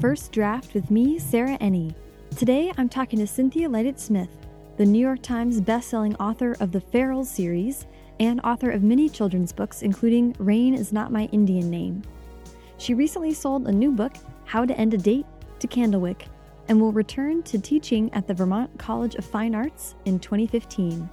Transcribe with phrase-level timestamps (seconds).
[0.00, 1.92] first draft with me, Sarah Enni.
[2.36, 4.28] Today I'm talking to Cynthia Leitich Smith,
[4.76, 7.84] the New York Times bestselling author of the Feral series
[8.20, 12.02] and author of many children's books, including Rain is Not My Indian Name.
[12.76, 14.12] She recently sold a new book,
[14.44, 15.26] How to End a Date,
[15.58, 16.26] to Candlewick,
[16.68, 21.10] and will return to teaching at the Vermont College of Fine Arts in 2015.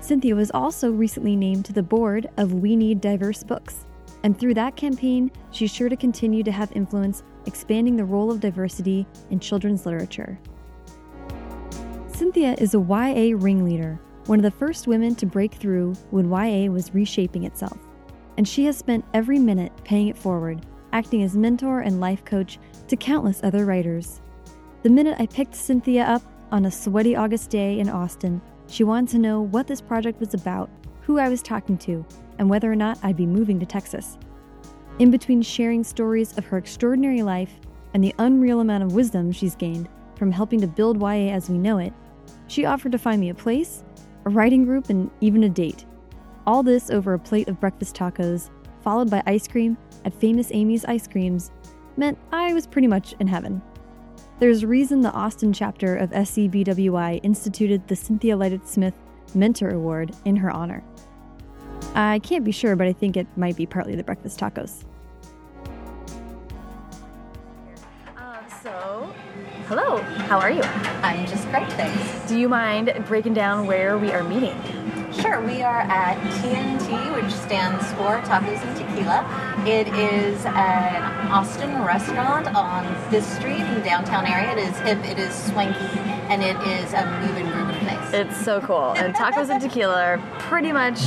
[0.00, 3.84] Cynthia was also recently named to the board of We Need Diverse Books,
[4.22, 8.38] and through that campaign, she's sure to continue to have influence expanding the role of
[8.38, 10.38] diversity in children's literature.
[12.06, 16.70] Cynthia is a YA ringleader, one of the first women to break through when YA
[16.70, 17.78] was reshaping itself,
[18.36, 22.58] and she has spent every minute paying it forward, acting as mentor and life coach
[22.86, 24.20] to countless other writers.
[24.82, 29.10] The minute I picked Cynthia up on a sweaty August day in Austin, she wanted
[29.10, 30.68] to know what this project was about,
[31.00, 32.04] who I was talking to,
[32.38, 34.18] and whether or not I'd be moving to Texas.
[34.98, 37.60] In between sharing stories of her extraordinary life
[37.94, 41.56] and the unreal amount of wisdom she's gained from helping to build YA as we
[41.56, 41.92] know it,
[42.48, 43.84] she offered to find me a place,
[44.24, 45.84] a writing group, and even a date.
[46.48, 48.50] All this over a plate of breakfast tacos,
[48.82, 51.52] followed by ice cream at Famous Amy's Ice Creams,
[51.96, 53.62] meant I was pretty much in heaven.
[54.40, 58.94] There's a reason the Austin chapter of SCBWI instituted the Cynthia Leitich Smith
[59.34, 60.82] Mentor Award in her honor.
[61.94, 64.84] I can't be sure, but I think it might be partly the breakfast tacos.
[68.16, 69.12] Um, so,
[69.66, 70.62] hello, how are you?
[71.02, 72.28] I'm just great, thanks.
[72.28, 74.56] Do you mind breaking down where we are meeting?
[75.12, 79.26] Sure, we are at TNT, which stands for Tacos and Tequila.
[79.66, 84.52] It is an Austin restaurant on this street in the downtown area.
[84.52, 85.98] It is hip, it is swanky,
[86.28, 88.12] and it is a moving, grooving place.
[88.12, 88.92] It's so cool.
[88.92, 91.00] And tacos and tequila are pretty much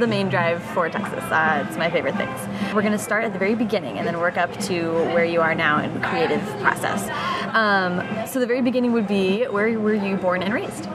[0.00, 1.24] the main drive for Texas.
[1.24, 2.38] Uh, it's my favorite things.
[2.74, 5.40] We're going to start at the very beginning and then work up to where you
[5.40, 7.08] are now in the creative process.
[7.54, 10.88] Um, so the very beginning would be where were you born and raised?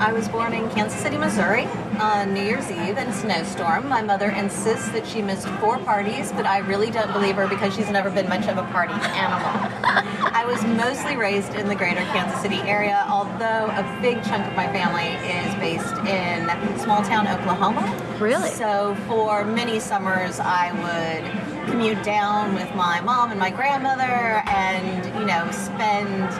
[0.00, 1.66] I was born in Kansas City, Missouri
[2.00, 3.86] on New Year's Eve in a snowstorm.
[3.86, 7.76] My mother insists that she missed four parties, but I really don't believe her because
[7.76, 9.50] she's never been much of a party animal.
[10.32, 14.54] I was mostly raised in the greater Kansas City area, although a big chunk of
[14.54, 17.84] my family is based in small town Oklahoma.
[18.18, 18.48] Really?
[18.52, 25.04] So for many summers, I would commute down with my mom and my grandmother and,
[25.20, 26.30] you know, spend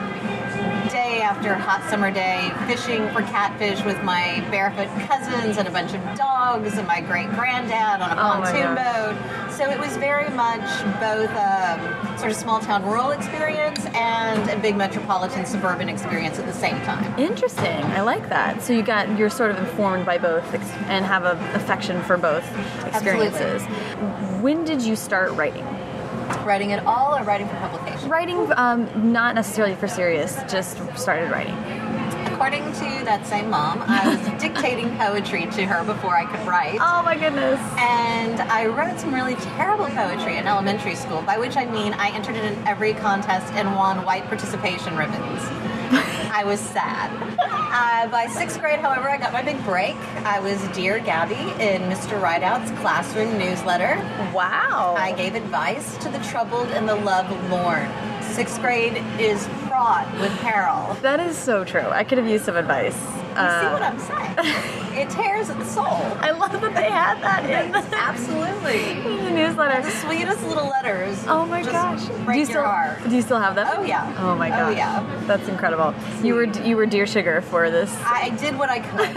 [0.91, 5.93] day after hot summer day fishing for catfish with my barefoot cousins and a bunch
[5.93, 9.51] of dogs and my great granddad on a Oh pontoon boat.
[9.51, 10.61] So it was very much
[10.99, 16.45] both um, sort of small town rural experience and a big metropolitan suburban experience at
[16.45, 17.17] the same time.
[17.19, 17.83] Interesting.
[17.83, 18.61] I like that.
[18.61, 22.17] So you got you're sort of informed by both ex- and have a affection for
[22.17, 22.43] both
[22.85, 23.61] experiences.
[23.63, 24.41] Absolutely.
[24.41, 25.65] When did you start writing?
[26.39, 28.09] Writing at all or writing for publication?
[28.09, 31.55] Writing, um, not necessarily for serious, just started writing.
[32.33, 36.79] According to that same mom, I was dictating poetry to her before I could write.
[36.81, 37.59] Oh my goodness.
[37.77, 42.09] And I wrote some really terrible poetry in elementary school, by which I mean I
[42.09, 45.41] entered in every contest and won white participation ribbons.
[46.33, 47.11] I was sad.
[47.39, 49.95] Uh, by sixth grade, however, I got my big break.
[50.25, 52.21] I was Dear Gabby in Mr.
[52.21, 53.97] Rideout's classroom newsletter.
[54.33, 54.95] Wow.
[54.97, 57.89] I gave advice to the troubled and the love lorn.
[58.23, 60.93] Sixth grade is fraught with peril.
[61.01, 61.87] that is so true.
[61.89, 62.95] I could have used some advice.
[62.95, 64.77] You see what I'm saying?
[64.91, 65.85] It tears at the soul.
[65.85, 68.91] I love that they had that in the, Absolutely.
[68.91, 69.81] in the newsletter.
[69.81, 71.17] The sweetest little letters.
[71.27, 72.05] Oh my gosh.
[72.25, 73.01] Break do you still heart.
[73.07, 73.67] do you still have them?
[73.71, 74.13] Oh, yeah.
[74.19, 74.59] Oh my gosh.
[74.59, 74.77] Oh, gosh.
[74.77, 75.23] yeah.
[75.27, 75.95] That's incredible.
[76.21, 77.89] You were you were dear sugar for this.
[78.03, 79.11] I did what I could.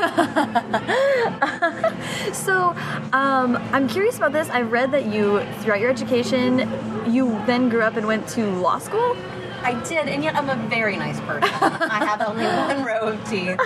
[2.35, 2.75] So,
[3.13, 4.49] um, I'm curious about this.
[4.51, 6.71] I read that you, throughout your education,
[7.13, 9.17] you then grew up and went to law school.
[9.65, 11.43] I did, and yet I'm a very nice person.
[11.43, 12.45] I have only
[12.75, 13.59] one row of teeth.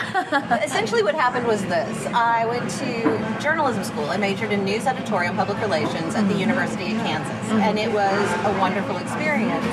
[0.64, 4.04] Essentially, what happened was this I went to journalism school.
[4.04, 6.40] I majored in news editorial and public relations at the mm-hmm.
[6.40, 7.58] University of Kansas, mm-hmm.
[7.58, 9.66] and it was a wonderful experience.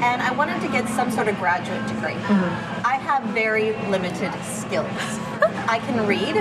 [0.00, 2.14] And I wanted to get some sort of graduate degree.
[2.14, 2.86] Mm-hmm.
[2.86, 4.86] I have very limited skills.
[5.68, 6.36] I can read,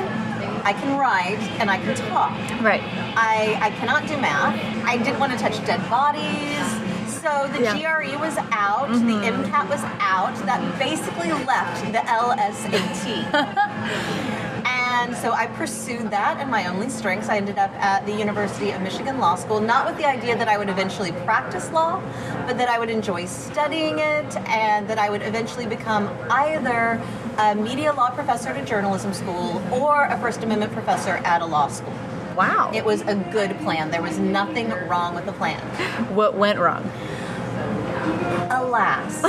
[0.64, 2.32] I can write, and I can talk.
[2.62, 2.84] Right.
[3.18, 4.56] I, I cannot do math.
[4.86, 6.87] I didn't want to touch dead bodies.
[7.22, 7.76] So the Yeah.
[7.76, 8.14] Mm-hmm.
[8.14, 10.36] GRE was out, the MCAT was out.
[10.46, 13.06] That basically left the LSAT.
[14.66, 17.30] and so I pursued that and my only strengths.
[17.30, 20.48] I ended up at the University of Michigan Law School, not with the idea that
[20.48, 22.02] I would eventually practice law,
[22.46, 27.02] but that I would enjoy studying it and that I would eventually become either
[27.38, 31.46] a media law professor at a journalism school or a First Amendment professor at a
[31.46, 31.94] law school.
[32.38, 32.70] Wow.
[32.72, 33.90] It was a good plan.
[33.90, 35.60] There was nothing wrong with the plan.
[36.16, 36.84] what went wrong?
[38.52, 39.24] Alas.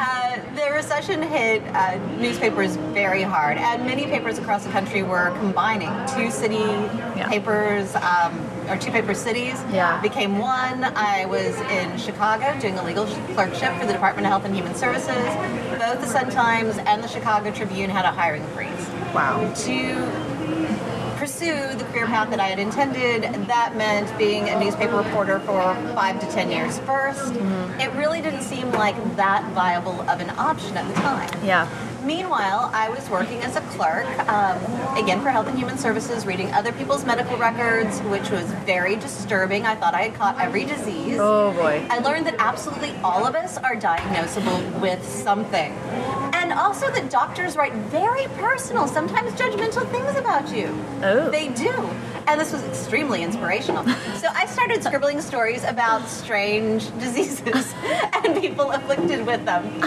[0.00, 5.30] uh, the recession hit uh, newspapers very hard, and many papers across the country were
[5.38, 6.54] combining two city
[7.14, 7.28] Yeah.
[7.28, 8.32] papers, um,
[8.70, 10.00] or two paper cities, Yeah.
[10.00, 10.82] became one.
[10.84, 13.04] I was in Chicago doing a legal
[13.34, 15.26] clerkship for the Department of Health and Human Services.
[15.78, 19.52] Both the Sun Times and the Chicago Tribune had a hiring freeze Wow.
[19.54, 20.35] to
[21.16, 25.74] pursue the career path that I had intended, that meant being a newspaper reporter for
[25.94, 30.76] five to ten years 1st It really didn't seem like that viable of an option
[30.76, 31.30] at the time.
[31.44, 31.68] Yeah.
[32.04, 34.56] Meanwhile, I was working as a clerk, um,
[34.96, 39.66] again for Health and Human Services, reading other people's medical records, which was very disturbing.
[39.66, 41.18] I thought I had caught every disease.
[41.20, 41.84] Oh boy.
[41.90, 45.72] I learned that absolutely all of us are diagnosable with something.
[46.46, 50.72] And also that doctors write very personal, sometimes judgmental things about you.
[51.02, 51.28] Oh.
[51.28, 51.72] They do.
[52.28, 53.84] And this was extremely inspirational.
[54.14, 57.74] so I started scribbling stories about strange diseases
[58.24, 59.82] and people afflicted with them.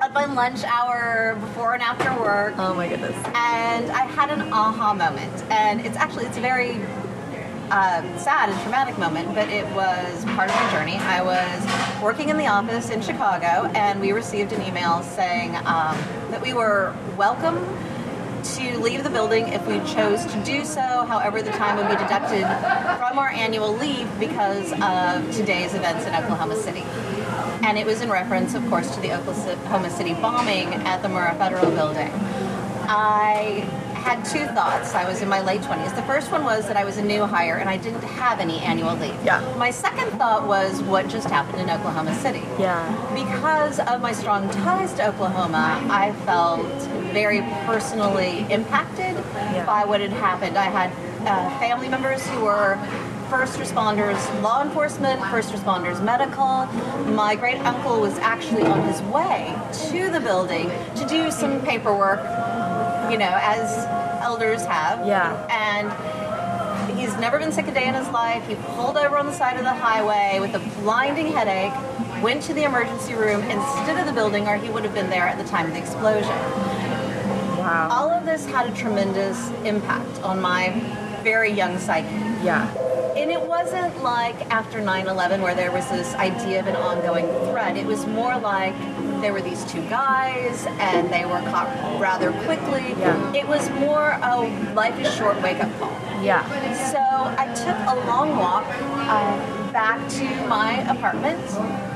[0.00, 3.16] At my lunch hour, before and after work, Oh my goodness.
[3.34, 5.32] and I had an aha moment.
[5.50, 6.78] And it's actually it's a very
[7.70, 10.96] uh, sad and traumatic moment, but it was part of my journey.
[10.96, 15.96] I was working in the office in Chicago, and we received an email saying um,
[16.30, 17.56] that we were welcome
[18.44, 20.80] to leave the building if we chose to do so.
[20.80, 22.42] However, the time would be deducted
[22.98, 26.82] from our annual leave because of today's events in Oklahoma City.
[27.62, 31.38] And it was in reference, of course, to the Oklahoma City bombing at the Murrah
[31.38, 32.10] Federal Building.
[32.86, 33.66] I
[34.04, 34.94] had two thoughts.
[34.94, 35.96] I was in my late 20s.
[35.96, 38.58] The first one was that I was a new hire and I didn't have any
[38.60, 39.16] annual leave.
[39.24, 39.40] Yeah.
[39.56, 42.42] My second thought was what just happened in Oklahoma City.
[42.58, 42.84] Yeah.
[43.14, 46.66] Because of my strong ties to Oklahoma, I felt
[47.14, 49.14] very personally impacted
[49.56, 49.64] Yeah.
[49.64, 50.58] by what had happened.
[50.58, 50.90] I had
[51.26, 52.76] uh, family members who were
[53.30, 56.66] first responders, law enforcement, first responders, medical.
[57.14, 59.56] My great uncle was actually on his way
[59.90, 62.20] to the building to do some paperwork,
[63.10, 63.86] you know, as
[64.22, 65.06] elders have.
[65.06, 65.34] Yeah.
[65.50, 65.90] And
[67.04, 68.46] He's never been sick a day in his life.
[68.48, 71.72] He pulled over on the side of the highway with a blinding headache,
[72.22, 75.26] went to the emergency room instead of the building, or he would have been there
[75.26, 76.30] at the time of the explosion.
[77.58, 77.88] Wow.
[77.90, 80.70] All of this had a tremendous impact on my
[81.22, 82.08] very young psyche.
[82.44, 82.72] Yeah.
[83.16, 87.26] And it wasn't like after 9 11 where there was this idea of an ongoing
[87.50, 87.76] threat.
[87.76, 88.74] It was more like
[89.20, 91.68] there were these two guys and they were caught
[92.00, 92.94] rather quickly.
[92.98, 93.32] Yeah.
[93.34, 94.40] It was more a
[94.74, 95.92] life is short wake up call.
[96.22, 96.42] Yeah.
[96.92, 101.40] So I took a long walk uh, back to my apartment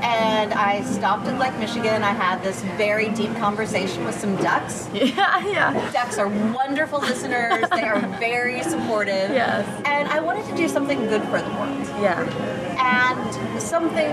[0.02, 2.02] and I stopped at Lake Michigan.
[2.02, 4.88] I had this very deep conversation with some ducks.
[4.98, 5.46] Yeah.
[5.46, 5.90] Yeah.
[5.92, 9.30] Ducks are wonderful listeners, they are very supportive.
[9.38, 9.66] Yes.
[9.84, 11.86] And I wanted to do something good for the world.
[12.00, 12.67] Yeah.
[12.88, 14.08] And something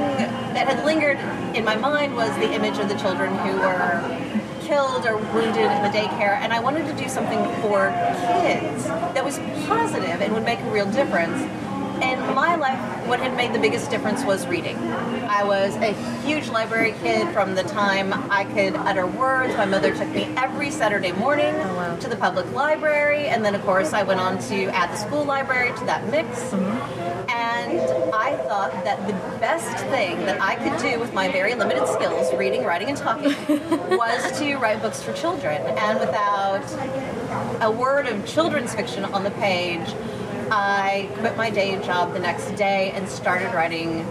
[0.53, 1.17] that had lingered
[1.55, 4.03] in my mind was the image of the children who were
[4.63, 6.35] killed or wounded in the daycare.
[6.41, 7.89] And I wanted to do something for
[8.41, 11.41] kids that was positive and would make a real difference.
[12.01, 14.75] In my life, what had made the biggest difference was reading.
[14.77, 15.93] I was a
[16.25, 19.55] huge library kid from the time I could utter words.
[19.55, 21.95] My mother took me every Saturday morning oh, wow.
[21.95, 25.23] to the public library, and then, of course, I went on to add the school
[25.23, 26.27] library to that mix.
[26.51, 27.29] Mm-hmm.
[27.29, 27.79] And
[28.13, 32.33] I thought that the best thing that I could do with my very limited skills,
[32.33, 33.35] reading, writing, and talking,
[33.97, 35.61] was to write books for children.
[35.77, 36.65] And without
[37.61, 39.87] a word of children's fiction on the page,
[40.51, 44.05] I quit my day job the next day and started writing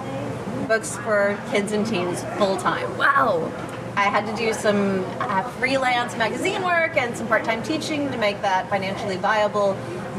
[0.66, 2.96] books for kids and teens full time.
[2.96, 3.52] Wow.
[3.96, 8.18] I had to do some uh, freelance magazine work and some part time teaching to
[8.18, 9.76] make that financially viable,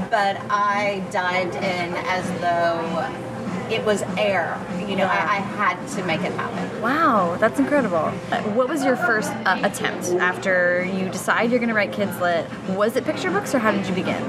[0.10, 4.58] but I dived in as though it was air.
[4.88, 6.82] You know, I, I had to make it happen.
[6.82, 7.98] Wow, that's incredible.
[8.32, 12.18] Uh, What was your first uh, attempt after you decide you're going to write kids
[12.22, 12.48] lit?
[12.70, 14.24] Was it picture books or how did you begin?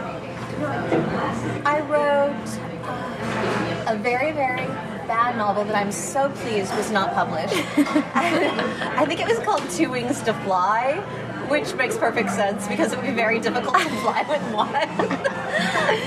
[0.59, 2.33] I wrote
[3.87, 4.67] a very, very
[5.07, 7.55] bad novel that I'm so pleased was not published.
[8.15, 10.95] I think it was called Two Wings to Fly,
[11.49, 14.75] which makes perfect sense because it would be very difficult to fly with one.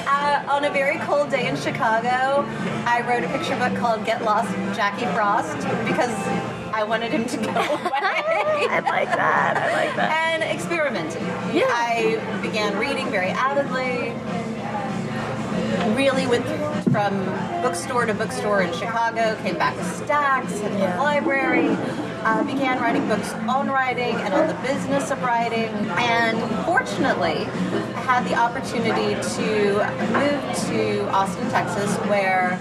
[0.07, 2.43] uh, on a very cold day in Chicago,
[2.85, 7.35] I wrote a picture book called Get Lost Jackie Frost because I wanted him to
[7.37, 7.59] go away.
[8.71, 9.57] I like that.
[9.57, 10.11] I like that.
[10.31, 11.21] and experimenting.
[11.53, 11.65] Yeah.
[11.67, 14.13] I began reading very avidly.
[15.93, 16.45] Really went
[16.89, 17.25] from
[17.61, 21.01] bookstore to bookstore in Chicago, came back with stacks, the Yeah.
[21.01, 21.67] library,
[22.23, 25.67] uh, began writing books on writing and on the business of writing.
[25.97, 27.45] And fortunately,
[27.95, 32.57] I had the opportunity to move to Austin, Texas, where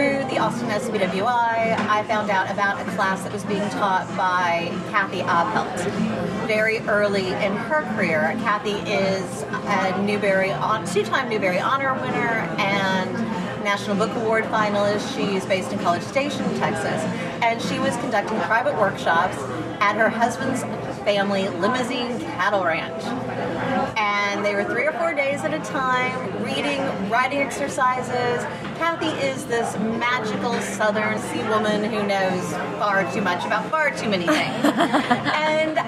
[0.00, 4.70] through the Austin SCBWI, I found out about a class that was being taught by
[4.90, 5.76] Kathi Appelt
[6.46, 8.34] very early in her career.
[8.38, 10.54] Kathi is a Newbery,
[10.90, 13.12] two-time Newbery Honor winner and
[13.62, 15.14] National Book Award finalist.
[15.14, 17.02] She's based in College Station, Texas,
[17.42, 19.36] and she was conducting private workshops
[19.82, 20.62] at her husband's
[21.04, 23.02] family Limousin cattle ranch.
[23.96, 28.44] And they were three or four days at a time, reading, writing exercises.
[28.78, 34.08] Kathi is this magical southern sea woman who knows far too much about far too
[34.08, 34.64] many things.
[34.64, 35.78] and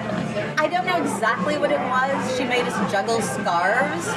[0.59, 2.37] I don't know exactly what it was.
[2.37, 4.07] She made us juggle scarves.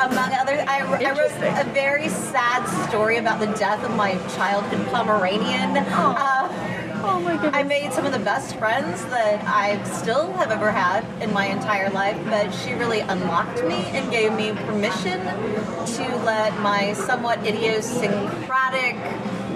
[0.00, 1.30] Among others, I, I wrote
[1.66, 5.76] a very sad story about the death of my childhood Pomeranian.
[5.76, 7.54] Uh, Oh my goodness.
[7.54, 11.46] I made some of the best friends that I still have ever had in my
[11.46, 17.44] entire life, but she really unlocked me and gave me permission to let my somewhat
[17.46, 18.96] idiosyncratic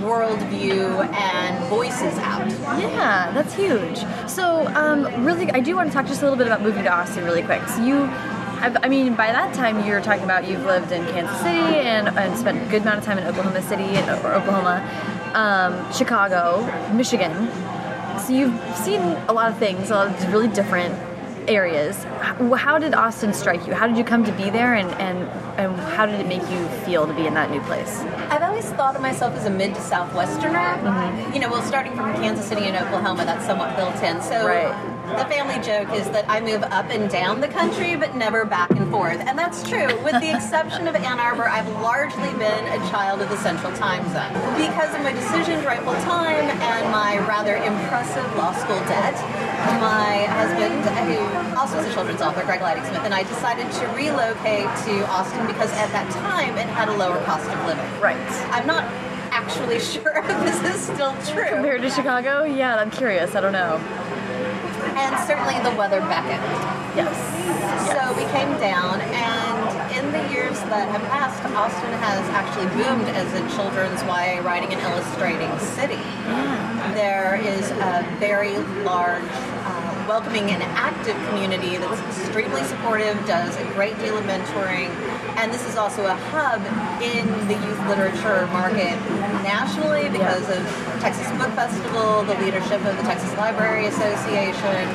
[0.01, 2.49] worldview and voices out.
[2.81, 4.05] Yeah, that's huge.
[4.29, 6.93] So, um, really, I do want to talk just a little bit about moving to
[6.93, 7.67] Austin really quick.
[7.69, 8.11] So you.
[8.61, 12.09] I've- mean, by that time, you were talking about you've lived in Kansas City and,
[12.09, 14.81] and spent a good amount of time in Oklahoma City or Oklahoma,
[15.35, 16.63] um, Chicago,
[16.95, 17.33] Michigan.
[18.21, 20.95] So you've seen a lot of things, a lot of really different
[21.49, 22.03] areas.
[22.05, 23.75] How, did Austin strike you?
[23.75, 26.67] How did you come to be there, and, and and how did it make you
[26.85, 28.01] feel to be in that new place?
[28.31, 31.35] I've always thought of myself as a mid to southwesterner.
[31.35, 34.21] You know, well, starting from Kansas City and Oklahoma, that's somewhat built in.
[34.23, 34.94] So Right.
[35.05, 38.71] The family joke is that I move up and down the country, but never back
[38.71, 39.21] and forth.
[39.21, 39.87] And that's true.
[40.03, 44.03] With the exception of Ann Arbor, I've largely been a child of the Central Time
[44.17, 44.33] Zone.
[44.57, 49.15] Because of my decision to write full time and my rather impressive law school debt,
[49.79, 53.87] my husband, who also is a children's author, Greg Leitich Smith, and I decided to
[53.89, 57.85] relocate to Austin because at that time it had a lower cost of living.
[58.01, 58.17] Right.
[58.51, 58.85] I'm not
[59.31, 61.45] actually sure if this is still true.
[61.49, 63.35] Compared to Chicago, yeah, I'm curious.
[63.35, 63.79] I don't know.
[64.97, 66.43] And certainly the weather beckoned.
[66.95, 67.15] Yes.
[67.91, 73.09] So we came down, and in the years that have passed, Austin has actually boomed
[73.11, 76.03] as a children's YA writing and illustrating city.
[76.95, 83.65] There is a very large, uh, welcoming and active community that's extremely supportive, does a
[83.75, 84.91] great deal of mentoring,
[85.37, 86.63] and this is also a hub
[87.03, 88.97] in the youth literature market
[89.43, 90.63] nationally because of
[91.01, 94.89] Texas Book Festival, the leadership of the Texas Library Association,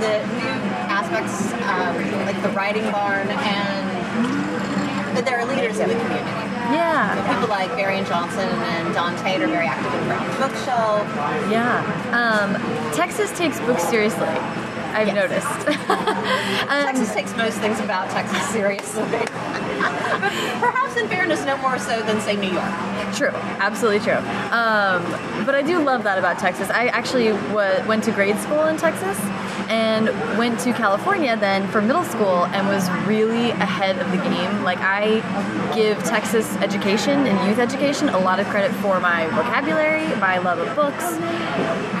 [0.00, 0.54] the new
[0.88, 1.94] aspects um,
[2.26, 3.86] like the writing barn, and
[5.14, 6.46] but there are leaders in the community.
[6.76, 7.14] Yeah.
[7.32, 11.06] People like Varian Johnson and Don Tate are very active in Brown's Bookshelf.
[11.50, 11.80] Yeah.
[12.12, 12.54] Um,
[12.92, 14.26] Texas takes books seriously.
[14.96, 15.46] I've noticed.
[16.68, 19.02] um, Texas takes most things about Texas seriously.
[19.10, 19.28] but
[20.60, 23.14] perhaps in fairness, no more so than, say, New York.
[23.14, 24.18] True, absolutely true.
[24.50, 25.02] Um,
[25.44, 26.68] but I do love that about Texas.
[26.70, 29.18] I actually went to grade school in Texas
[29.68, 30.08] and
[30.38, 34.62] went to California then for middle school and was really ahead of the game.
[34.62, 35.20] Like I
[35.74, 40.58] give Texas education and youth education a lot of credit for my vocabulary, my love
[40.58, 41.12] of books.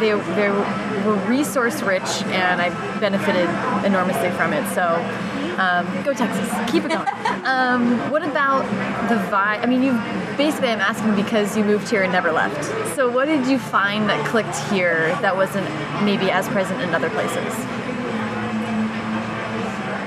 [0.00, 0.50] They, they
[1.06, 2.70] were resource rich and I
[3.00, 3.48] benefited
[3.84, 4.66] enormously from it.
[4.74, 4.84] So
[5.58, 6.52] um, go Texas.
[6.70, 7.08] Keep it going.
[7.44, 8.62] um, what about
[9.08, 9.62] the vibe?
[9.62, 9.92] I mean, you
[10.36, 12.64] basically, I'm asking because you moved here and never left.
[12.94, 15.68] So, what did you find that clicked here that wasn't
[16.04, 17.54] maybe as present in other places?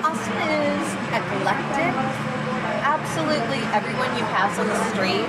[0.06, 1.94] Austin is eclectic.
[2.86, 5.28] Absolutely everyone you pass on the street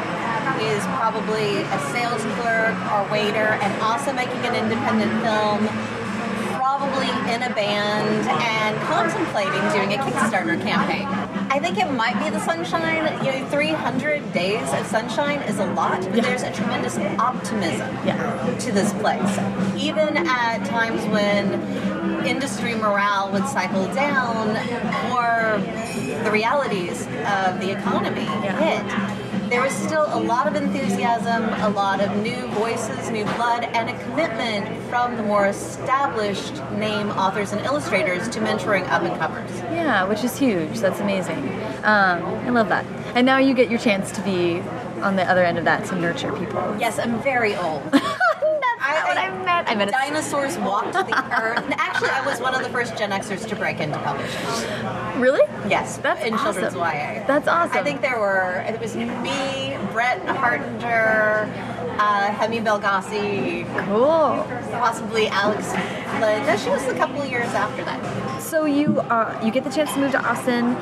[0.60, 5.64] is probably a sales clerk or waiter and also making an independent film,
[6.80, 11.06] probably in a band and contemplating doing a Kickstarter campaign.
[11.50, 13.22] I think it might be the sunshine.
[13.22, 18.54] You know, 300 days of sunshine is a lot, but there's a tremendous optimism Yeah.
[18.60, 19.38] to this place.
[19.76, 24.48] Even at times when industry morale would cycle down
[25.12, 25.60] or
[26.24, 27.02] the realities
[27.42, 29.19] of the economy hit,
[29.50, 33.90] there was still a lot of enthusiasm, a lot of new voices, new blood, and
[33.90, 39.50] a commitment from the more established name authors and illustrators to mentoring up and comers.
[39.72, 40.78] Yeah, which is huge.
[40.78, 41.48] That's amazing.
[41.82, 42.86] Um, I love that.
[43.16, 44.60] And now you get your chance to be
[45.00, 46.76] on the other end of that to nurture people.
[46.78, 47.82] Yes, I'm very old.
[48.94, 49.70] Not what I meant.
[49.70, 51.00] I meant dinosaurs walked the
[51.42, 51.64] earth.
[51.78, 55.20] Actually, I was one of the first Gen Xers to break into publishing.
[55.20, 55.40] really.
[55.68, 56.54] Yes, That's in awesome.
[56.62, 57.26] children's YA.
[57.26, 57.76] That's awesome.
[57.78, 58.64] I think there were.
[58.66, 61.48] It was me, Brett Hartinger,
[61.98, 64.44] uh, Hemi Belgassi, cool.
[64.72, 66.46] possibly Alex Flinn.
[66.46, 68.40] No, she was a couple years after that.
[68.42, 70.76] So you uh, you get the chance to move to Austin.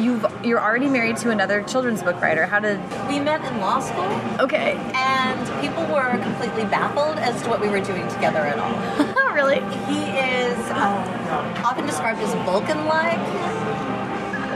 [0.00, 2.46] You've you're already married to another children's book writer.
[2.46, 2.78] How did?
[3.08, 4.04] We met in law school,
[4.40, 4.72] Okay.
[4.94, 9.32] and people were completely baffled as to what we were doing together at all.
[9.34, 9.60] really?
[9.86, 13.18] He is uh, often described as Vulcan-like.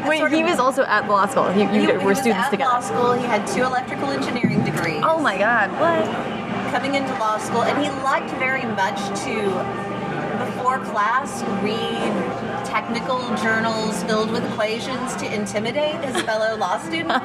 [0.09, 1.49] Wait, sort he was also at law school.
[1.51, 2.71] He, you He- he were was students at together.
[2.71, 3.13] law school.
[3.13, 5.03] He had two electrical engineering degrees.
[5.05, 5.71] Oh my God!
[5.81, 6.37] What?
[6.73, 9.35] coming into law school, and he liked very much to,
[10.45, 12.13] before class, read
[12.77, 17.25] technical journals filled with equations to intimidate his fellow law students.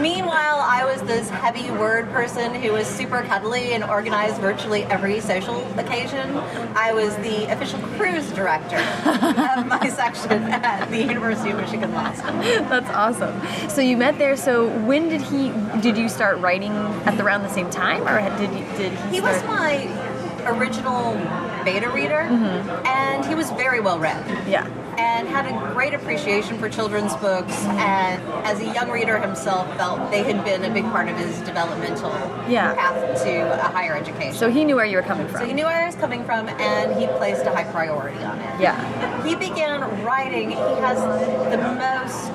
[0.00, 5.18] Meanwhile, I was this heavy word person who was super cuddly and organized virtually every
[5.18, 6.36] social occasion.
[6.76, 12.12] I was the official cruise director of my section at the University of Michigan Law
[12.12, 12.38] School.
[12.40, 13.68] That's awesome.
[13.68, 14.36] So you met there.
[14.36, 15.50] So when did he?
[15.80, 16.70] Did you start writing
[17.06, 19.16] at the, around the same time, or did you, did he?
[19.16, 19.88] He was my
[20.46, 21.14] original
[21.64, 22.86] beta reader, mm-hmm.
[22.86, 24.24] and he was very well read.
[24.48, 24.66] Yeah.
[24.96, 30.08] and had a great appreciation for children's books and as a young reader himself felt
[30.12, 32.12] they had been a big part of his developmental
[32.48, 32.74] Yeah.
[32.74, 34.34] path to a higher education.
[34.34, 35.40] So he knew where you were coming from.
[35.40, 38.38] So he knew where I was coming from and he placed a high priority on
[38.38, 38.60] it.
[38.60, 38.76] Yeah.
[39.24, 41.00] He began writing, he has
[41.50, 42.30] the most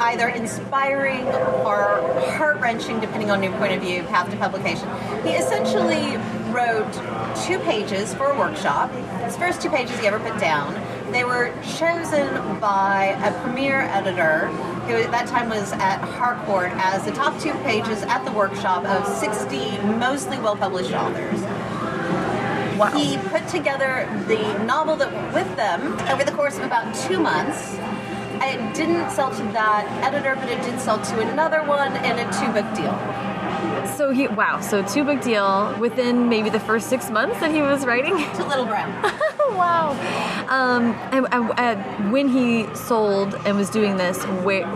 [0.00, 1.24] either inspiring
[1.64, 2.02] or
[2.36, 4.88] heart-wrenching, depending on your point of view, path to publication.
[5.22, 6.18] He essentially
[6.52, 6.92] wrote
[7.44, 8.90] two pages for a workshop.
[9.24, 10.74] His first two pages he ever put down.
[11.12, 12.28] They were chosen
[12.60, 14.46] by a premier editor
[14.86, 18.84] who at that time was at Harcourt as the top two pages at the workshop
[18.84, 21.40] of 60 mostly well-published authors.
[22.78, 22.92] Wow.
[22.96, 27.74] He put together the novel that with them over the course of about two months.
[28.42, 32.32] It didn't sell to that editor, but it did sell to another one in a
[32.32, 32.96] two book deal.
[33.86, 34.60] So he wow.
[34.60, 38.16] So two big deal within maybe the first six months that he was writing.
[38.16, 38.90] To Little Brown.
[39.50, 39.90] wow.
[40.48, 44.66] Um, and, and, and when he sold and was doing this, where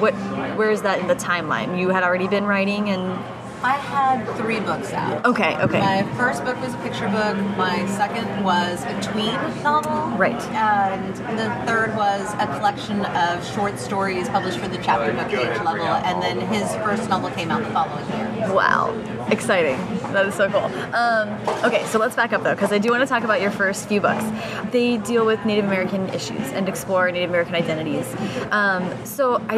[0.00, 0.14] what
[0.56, 1.78] where is that in the timeline?
[1.78, 3.18] You had already been writing and
[3.64, 5.24] I had three books out.
[5.24, 5.80] okay, okay.
[5.80, 7.34] My first book was a picture book.
[7.56, 10.18] My second was a tween novel.
[10.18, 10.38] Right.
[10.52, 15.56] And the third was a collection of short stories published for the chapter book age
[15.64, 15.86] level.
[15.86, 18.52] And then his first novel came out the following year.
[18.52, 18.92] Wow,
[19.30, 19.78] exciting.
[20.12, 20.64] That is so cool.
[20.94, 21.30] Um,
[21.64, 23.88] okay, so let's back up though, because I do want to talk about your first
[23.88, 24.24] few books.
[24.72, 28.14] They deal with Native American issues and explore Native American identities.
[28.50, 29.56] Um, so I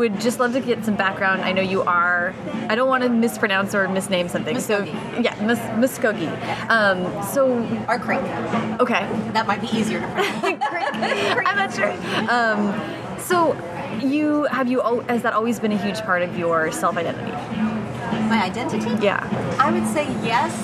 [0.00, 1.42] would, just love to get some background.
[1.42, 2.34] I know you are,
[2.68, 4.58] I don't want to mispronounce or misname something.
[4.58, 5.24] So, Muskogee.
[5.24, 6.30] yeah, Mus- Muskogee.
[6.70, 6.98] Um,
[7.34, 7.46] so,
[7.88, 8.20] Or Creek.
[8.80, 9.06] okay.
[9.34, 10.44] That might be easier to pronounce.
[11.46, 11.92] I'm not sure.
[12.30, 12.60] Um,
[13.20, 13.54] so,
[14.02, 17.32] you have you has that always been a huge part of your self identity?
[18.32, 18.90] My identity?
[19.04, 19.20] Yeah.
[19.60, 20.54] I would say yes,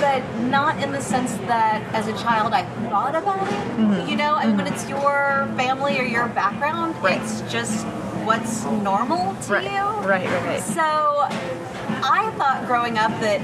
[0.00, 4.08] but not in the sense that as a child I thought about it.
[4.08, 7.20] You know, I mean, when it's your family or your background, Right.
[7.20, 7.84] it's just
[8.26, 9.64] what's normal to Right.
[9.64, 9.70] you.
[10.06, 10.26] Right.
[10.28, 10.44] Right.
[10.44, 10.60] Right.
[10.62, 13.40] So I thought growing up that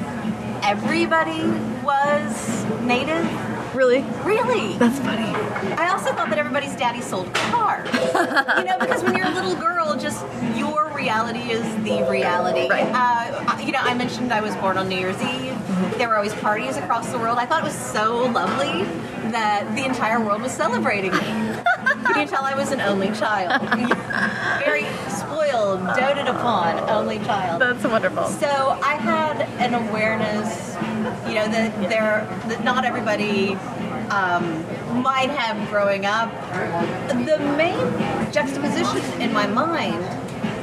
[0.64, 1.42] everybody
[1.82, 3.24] was native.
[3.74, 4.02] Really?
[4.24, 4.76] Really?
[4.76, 5.32] That's funny.
[5.76, 7.88] I also thought that everybody's daddy sold cars.
[7.94, 10.24] you know, because when you're a little girl, just
[10.56, 12.68] your reality is the reality.
[12.68, 12.90] Right.
[12.92, 15.56] Uh, you know, I mentioned I was born on New Year's Eve.
[15.98, 17.38] There were always parties across the world.
[17.38, 18.84] I thought it was so lovely
[19.30, 21.18] that the entire world was celebrating me.
[22.04, 23.62] Can you tell I was an only child?
[24.64, 27.60] Very spoiled, doted upon, only child.
[27.60, 28.26] That's wonderful.
[28.26, 28.46] So
[28.82, 30.74] I had an awareness,
[31.28, 33.54] you know, that there that not everybody
[34.10, 34.64] um,
[35.02, 36.30] might have growing up.
[37.08, 40.04] The main juxtaposition in my mind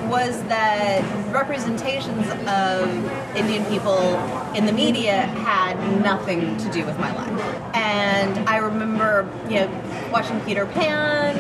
[0.10, 4.00] was that representations of Indian people
[4.56, 7.76] in the media had nothing to do with my life.
[7.76, 11.38] And I remember, you know, watching Peter Pan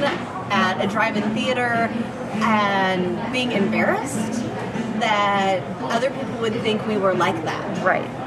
[0.51, 1.89] at a drive-in theater
[2.41, 4.43] and being embarrassed
[4.99, 8.18] that other people would think we were like that Right.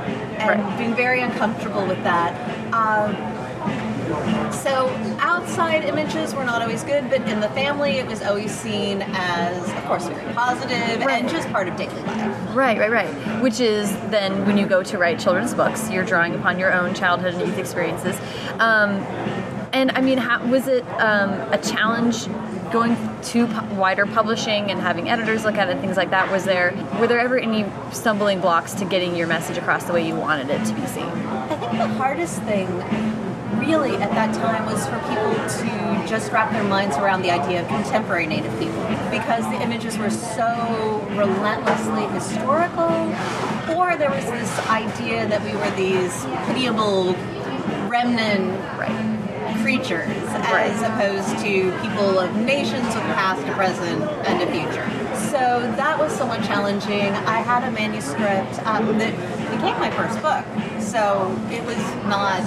[0.51, 0.79] And Right.
[0.79, 2.33] being very uncomfortable with that.
[2.73, 3.17] Um,
[4.53, 4.89] so
[5.21, 9.69] outside images were not always good, but in the family it was always seen as,
[9.69, 12.55] of course, very positive and just part of daily life.
[12.55, 13.43] Right, right, right.
[13.43, 16.95] Which is then when you go to write children's books, you're drawing upon your own
[16.95, 18.17] childhood and youth experiences.
[18.59, 18.91] Um,
[19.73, 22.27] and I mean, how, was it um, a challenge
[22.73, 26.31] going to pu- wider publishing and having editors look at it, things like that?
[26.33, 30.07] Was there were there ever any stumbling blocks to getting your message across the way
[30.07, 31.05] you wanted it to be seen?
[31.05, 32.69] I think the hardest thing
[33.59, 37.61] really at that time was for people to just wrap their minds around the idea
[37.63, 42.91] of contemporary Native people because the images were so relentlessly historical,
[43.77, 47.15] or there was this idea that we were these pitiable
[47.89, 49.12] remnant Right.
[49.63, 50.71] Creatures Right.
[50.71, 54.89] as opposed to people of nations with a past, present, and a future.
[55.31, 57.13] So that was somewhat challenging.
[57.27, 59.15] I had a manuscript um, that
[59.51, 60.45] became my first book.
[60.83, 62.43] So it was not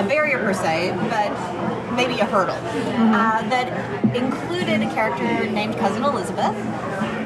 [0.00, 2.54] a barrier per se, but maybe a hurdle.
[2.56, 6.54] Uh, that included a character named Cousin Elizabeth.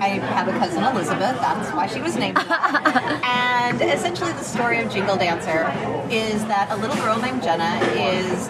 [0.01, 3.21] I have a cousin Elizabeth, that's why she was named that.
[3.71, 5.69] and essentially, the story of Jingle Dancer
[6.11, 8.49] is that a little girl named Jenna is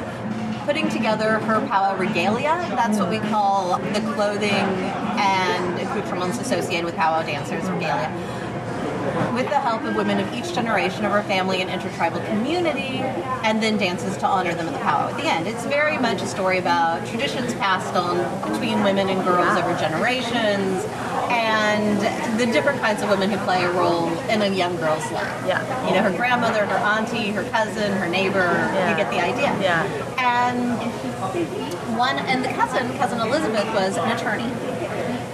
[0.70, 2.54] putting together her powwow regalia.
[2.76, 8.09] That's what we call the clothing and accoutrements associated with powwow dancers regalia.
[9.35, 13.00] With the help of women of each generation of her family and intertribal community,
[13.42, 15.48] and then dances to honor them at the powwow at the end.
[15.48, 18.18] It's very much a story about traditions passed on
[18.52, 20.85] between women and girls over generations,
[21.31, 25.31] and the different kinds of women who play a role in a young girl's life.
[25.47, 25.62] Yeah.
[25.87, 28.38] You know, her grandmother, her auntie, her cousin, her neighbor.
[28.38, 28.90] Yeah.
[28.90, 29.57] You get the idea.
[29.61, 29.85] Yeah.
[30.19, 30.77] And
[31.97, 34.51] one, and the cousin, cousin Elizabeth, was an attorney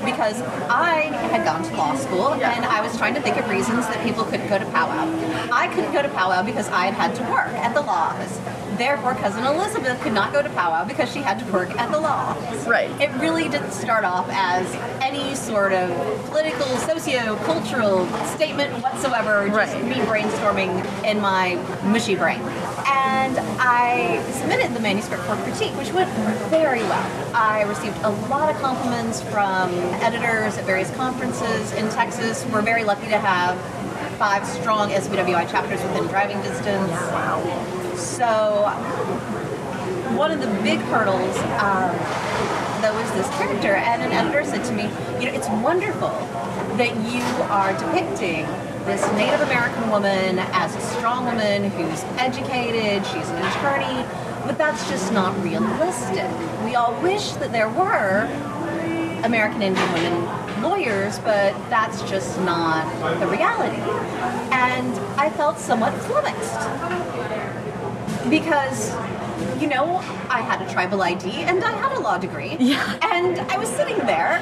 [0.04, 3.86] because I had gone to law school and I was trying to think of reasons
[3.86, 5.06] that people couldn't go to powwow.
[5.50, 8.38] I couldn't go to powwow because I had had to work at the law office.
[8.76, 11.98] Therefore, cousin Elizabeth could not go to powwow because she had to work at the
[11.98, 12.66] law office.
[12.66, 12.90] Right.
[13.00, 14.66] It really didn't start off as
[15.00, 15.90] any sort of
[16.26, 19.48] political, socio-cultural statement whatsoever.
[19.48, 19.84] Just Right.
[19.84, 22.40] me brainstorming in my mushy brain.
[22.86, 26.10] And I submitted the manuscript for critique, which went
[26.50, 27.06] very well.
[27.34, 32.44] I received a lot of compliments from editors at various conferences in Texas.
[32.52, 33.58] We're very lucky to have
[34.18, 36.92] five strong SCBWI chapters within driving distance.
[37.96, 38.64] So
[40.16, 41.92] one of the big hurdles um,
[42.80, 44.84] that was this character, and an editor said to me,
[45.18, 46.10] "You know, it's wonderful
[46.76, 48.46] that you are depicting
[48.84, 54.06] this Native American woman as a strong woman who's educated, she's an attorney,
[54.46, 56.30] but that's just not realistic.
[56.64, 58.28] We all wish that there were
[59.24, 62.86] American Indian women lawyers, but that's just not
[63.20, 63.80] the reality."
[64.52, 67.45] And I felt somewhat flummoxed
[68.30, 68.92] because
[69.60, 69.96] you know
[70.30, 72.98] i had a tribal id and i had a law degree Yeah.
[73.02, 74.38] and i was sitting there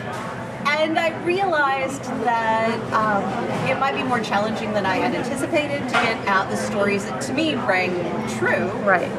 [0.67, 3.23] and i realized that um,
[3.69, 7.21] it might be more challenging than i had anticipated to get out the stories that
[7.23, 7.93] to me rang
[8.39, 9.11] true Right.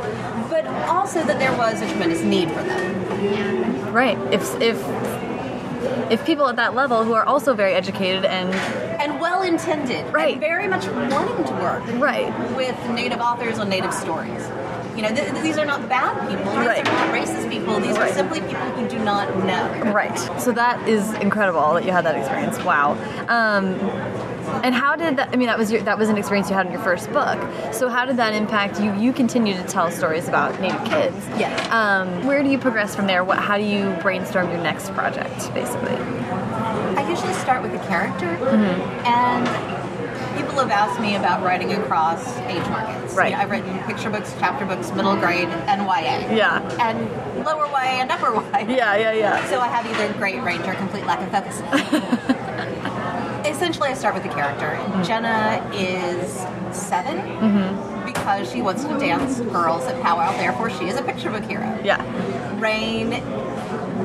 [0.50, 4.18] but also that there was a tremendous need for them Right.
[4.34, 4.78] If if
[6.12, 8.50] if people at that level who are also very educated and
[9.46, 10.34] intended Right.
[10.34, 14.50] and very much wanting to work right, with native authors on native stories.
[14.96, 16.52] You know, th- these are not bad people.
[16.56, 16.88] These Right.
[16.88, 17.80] are not racist people.
[17.80, 18.12] These Right.
[18.12, 19.92] are simply people who do not know.
[19.92, 20.18] right.
[20.38, 22.64] So that is incredible that you had that experience.
[22.64, 22.96] Wow.
[23.28, 23.76] Um,
[24.64, 25.30] and how did that?
[25.34, 27.38] I mean, that was your that was an experience you had in your first book.
[27.72, 28.94] So how did that impact you?
[28.94, 31.16] You continue to tell stories about Native kids.
[31.38, 31.68] Yes.
[31.72, 33.24] Um, where do you progress from there?
[33.24, 33.38] What?
[33.40, 35.98] How do you brainstorm your next project, basically?
[36.98, 39.06] I usually start with a character, Mm-hmm.
[39.06, 39.48] and
[40.38, 43.14] people have asked me about writing across age markets.
[43.14, 43.30] Right.
[43.32, 46.36] You know, I've written picture books, chapter books, middle grade, and YA.
[46.36, 46.60] Yeah.
[46.82, 48.42] And lower YA and upper YA.
[48.68, 48.96] Yeah.
[48.96, 49.12] Yeah.
[49.14, 49.50] Yeah.
[49.50, 51.62] So I have either great range or complete lack of focus.
[53.46, 54.76] Essentially, I start with the character.
[55.04, 56.32] Jenna is
[56.76, 58.06] 7 Mm-hmm.
[58.06, 60.32] because she wants to dance girls at powwow.
[60.38, 61.80] Therefore, she is a picture book hero.
[61.84, 62.02] Yeah.
[62.60, 63.12] Rain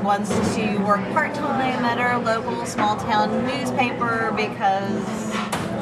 [0.03, 5.05] wants to work part time at her local small town newspaper because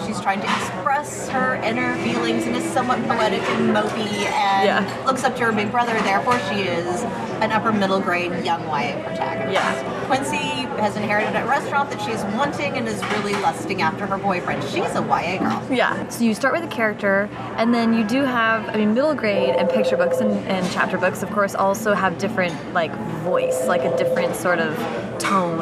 [0.06, 5.04] she's trying to express her inner feelings and is somewhat poetic and mopey and Yeah.
[5.06, 5.94] looks up to her big brother.
[6.02, 7.04] Therefore, she is
[7.42, 9.54] an upper middle grade young YA protagonist.
[9.54, 10.06] Yeah.
[10.08, 14.64] Quincie has inherited a restaurant that she's wanting and is really lusting after her boyfriend.
[14.64, 15.68] She's a YA girl.
[15.70, 16.08] Yeah.
[16.10, 19.56] So you start with a character, and then you do have, I mean, middle grade
[19.56, 23.84] and picture books and, and chapter books, of course, also have different, like, voice, like
[23.84, 24.76] a different sort of
[25.20, 25.60] tone.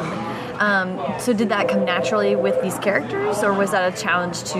[0.58, 4.58] Um, so did that come naturally with these characters, or was that a challenge to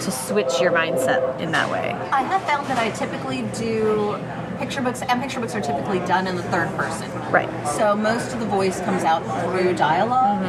[0.00, 1.92] to switch your mindset in that way?
[2.12, 4.18] I have found that I typically do
[4.58, 7.10] picture books, and picture books are typically done in the third person.
[7.30, 7.48] Right.
[7.66, 10.42] So most of the voice comes out through dialog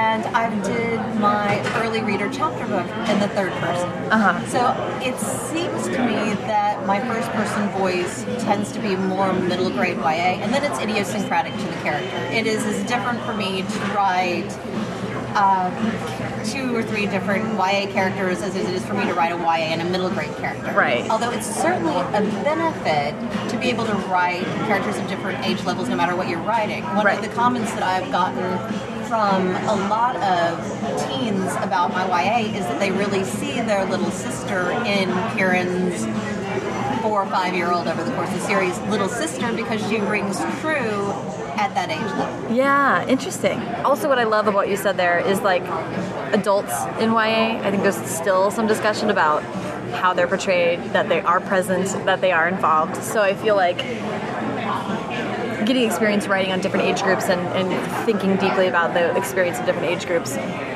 [0.00, 3.86] And I did my early reader chapter book in the third person.
[4.10, 4.46] Uh-huh.
[4.46, 4.60] So
[5.06, 9.98] it seems to me that my first person voice tends to be more middle grade
[9.98, 12.16] YA, and then it's idiosyncratic to the character.
[12.34, 14.50] It is as different for me to write
[15.36, 15.70] um,
[16.44, 19.68] two or three different YA characters as it is for me to write a YA
[19.72, 20.72] and a middle grade character.
[20.72, 21.08] Right.
[21.10, 23.14] Although it's certainly a benefit
[23.50, 26.84] to be able to write characters of different age levels no matter what you're writing.
[26.96, 27.18] One Right.
[27.18, 28.42] of the comments that I've gotten
[29.10, 30.56] from a lot of
[31.04, 36.06] teens about my YA is that they really see their little sister in Kieren's
[37.02, 39.98] four or five year old over the course of the series little sister because she
[39.98, 41.10] rings true
[41.58, 42.54] at that age level.
[42.54, 43.58] Yeah, interesting.
[43.84, 45.62] Also, what I love about what you said there is like
[46.32, 47.58] adults in YA.
[47.64, 49.42] I think there's still some discussion about
[49.90, 53.02] how they're portrayed, that they are present, that they are involved.
[53.02, 53.80] So I feel like
[55.64, 59.66] getting experience writing on different age groups and, and thinking deeply about the experience of
[59.66, 60.34] different age groups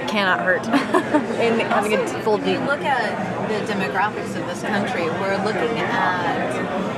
[0.08, 0.64] cannot hurt
[1.40, 6.94] in having a full you look at the demographics of this country, we're looking at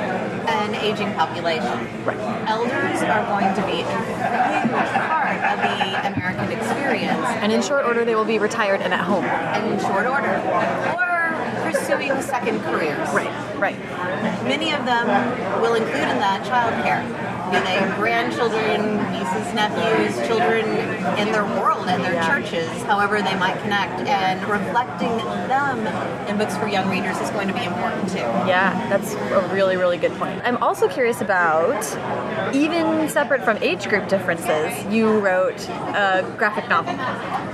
[0.49, 2.05] an aging population.
[2.05, 2.19] Right.
[2.49, 7.27] Elders are going to be a huge part of the American experience.
[7.43, 9.25] And in short order, they will be retired and at home.
[9.25, 10.37] And in short order.
[10.95, 11.17] Or
[11.71, 13.09] pursuing second careers.
[13.13, 13.79] Right, right.
[14.45, 15.07] Many of them
[15.61, 17.36] will include in that childcare.
[17.53, 20.65] They grandchildren, nieces, nephews, children
[21.19, 22.29] in their world and their Yeah.
[22.29, 25.17] churches, however they might connect, and reflecting
[25.49, 25.87] them
[26.29, 28.19] in books for young readers is going to be important too.
[28.19, 30.41] Yeah, that's a really, really good point.
[30.45, 31.85] I'm also curious about,
[32.55, 36.95] even separate from age group differences, you wrote a graphic novel.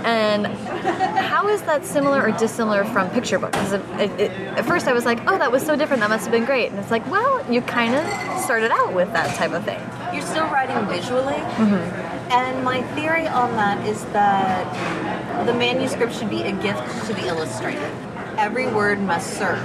[0.05, 3.57] And how is that similar or dissimilar from picture books?
[3.72, 6.33] it, it, at first I was like, oh, that was so different, that must have
[6.33, 6.70] been great.
[6.70, 9.81] And it's like, well, you kind of started out with that type of thing.
[10.12, 12.33] You're still writing visually, mm-hmm.
[12.33, 17.27] and my theory on that is that the manuscript should be a gift to the
[17.27, 17.90] illustrator.
[18.37, 19.59] Every word must serve.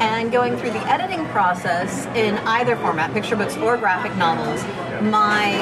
[0.00, 4.62] And going through the editing process in either format, picture books or graphic novels,
[5.02, 5.52] my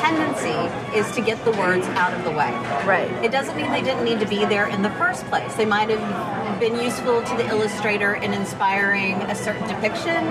[0.00, 2.52] tendency is to get the words out of the way.
[2.86, 3.10] Right.
[3.24, 5.54] It doesn't mean they didn't need to be there in the first place.
[5.54, 10.24] They might have been useful to the illustrator in inspiring a certain depiction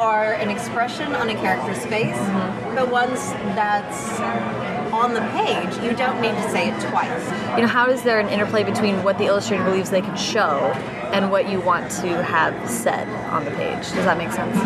[0.00, 2.18] or an expression on a character's face.
[2.74, 4.20] But once that's
[4.92, 7.24] on the page, you don't need to say it twice.
[7.56, 10.58] You know, how is there an interplay between what the illustrator believes they can show
[11.12, 13.82] and what you want to have said on the page?
[13.92, 14.56] Does that make sense?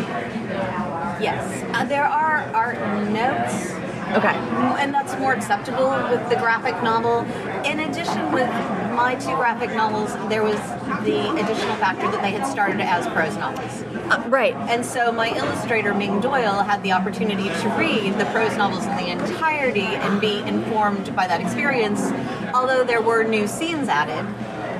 [1.22, 1.64] Yes.
[1.74, 2.78] Uh, there are art
[3.10, 3.72] notes
[4.16, 4.34] Okay.
[4.78, 7.20] and that's more acceptable with the graphic novel.
[7.64, 8.48] In addition, with
[8.94, 10.58] my two graphic novels, there was
[11.04, 13.82] the additional factor that they had started as prose novels.
[14.10, 14.54] Uh, right.
[14.54, 18.96] And so my illustrator, Ming Doyle, had the opportunity to read the prose novels in
[18.96, 22.12] the entirety and be informed by that experience,
[22.54, 24.24] although there were new scenes added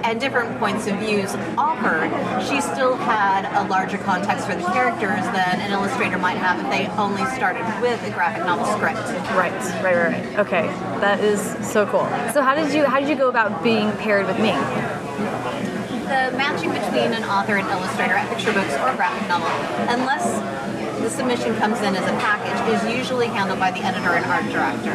[0.05, 2.11] and different points of views offered,
[2.47, 6.71] she still had a larger context for the characters than an illustrator might have if
[6.71, 8.99] they only started with a graphic novel script.
[9.35, 10.39] Right, right, right, right.
[10.39, 10.67] Okay,
[11.01, 12.07] that is so cool.
[12.33, 14.53] So how did you how did you go about being paired with me?
[16.05, 19.49] the matching between an author and illustrator at picture books or graphic novel,
[19.89, 20.37] unless
[21.05, 24.43] the submission comes in as a package, is usually handled by the editor and art
[24.45, 24.95] director.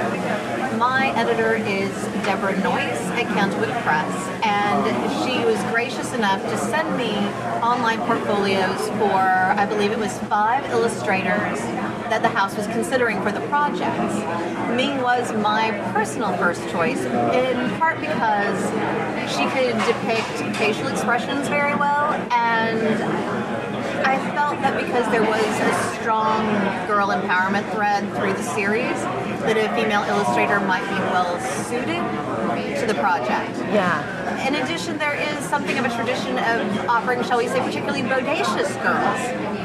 [0.76, 1.94] My editor is
[2.26, 4.12] Deborah Noyes at Candlewick Press,
[4.44, 4.82] and
[5.22, 7.14] she was gracious enough to send me
[7.62, 11.60] online portfolios for, I believe it was five illustrators
[12.10, 14.16] that the house was considering for the project.
[14.76, 18.58] Ming was my personal first choice, in part because
[19.30, 23.39] she could depict facial expressions very well, and
[24.62, 26.46] that because there was a strong
[26.88, 28.98] girl empowerment thread through the series,
[29.46, 32.02] that a female illustrator might be well suited
[32.80, 33.58] to the project.
[33.74, 34.48] Yeah.
[34.48, 38.72] In addition, there is something of a tradition of offering, shall we say, particularly bodacious
[38.82, 39.60] girls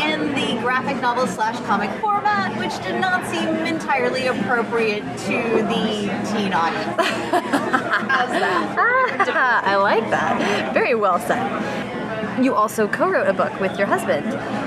[0.00, 6.10] in the graphic novel slash comic format, which did not seem entirely appropriate to the
[6.30, 6.96] teen audience.
[8.06, 8.74] How's that?
[9.28, 10.72] Ah, I like that.
[10.72, 11.44] Very well said.
[12.40, 14.26] You also co-wrote a book with your husband.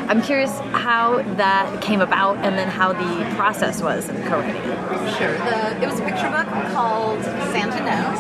[0.09, 5.17] I'm curious how that came about and then how the process was in co-writing it.
[5.17, 5.37] Sure.
[5.37, 8.19] The, it was a picture book called Santa Knows,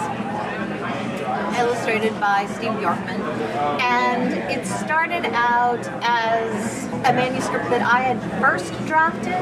[1.57, 3.19] illustrated by Steve Bjorkman.
[3.81, 9.33] And it started out as a manuscript that I had first drafted,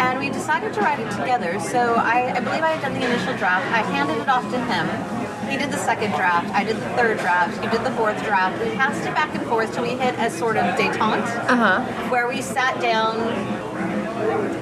[0.00, 1.58] and we decided to write it together.
[1.60, 3.64] So I, I believe I had done the initial draft.
[3.72, 5.21] I handed it off to him.
[5.50, 6.48] He did the second draft.
[6.54, 7.62] I did the third draft.
[7.62, 8.62] He did the fourth draft.
[8.64, 11.80] We passed it back and forth till we hit a sort of detente, Uh-huh.
[12.10, 13.18] where we sat down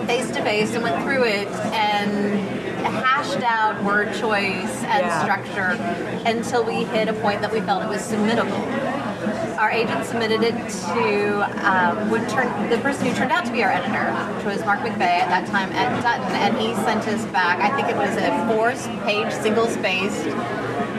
[0.07, 2.41] face to face and went through it and
[3.05, 5.23] hashed out word choice and Yeah.
[5.23, 5.79] structure
[6.27, 8.61] until we hit a point that we felt it was submittable.
[9.59, 10.57] Our agent submitted it
[10.95, 14.65] to um, would turn the person who turned out to be our editor, which was
[14.65, 17.61] Mark McVeigh at that time at Dutton, and he sent us back.
[17.61, 20.25] I think it was a four-page, single-spaced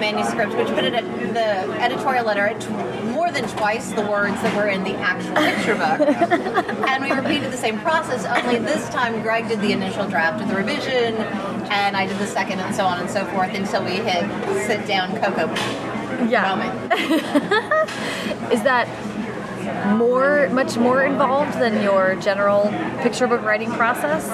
[0.02, 4.36] manuscript, which put it at the editorial letter at tw- more than twice the words
[4.42, 6.02] that were in the actual picture book.
[6.90, 10.50] and we repeated the same process, only this time Greg did the initial draft of
[10.50, 11.16] the revision,
[11.72, 14.26] and I did the second, and so on and so forth until we hit
[14.66, 15.48] sit down Coco
[16.28, 16.50] Yeah.
[16.50, 16.74] moment.
[18.52, 18.88] Is that
[19.98, 22.70] more, much more involved than your general
[23.04, 24.28] picture book writing process?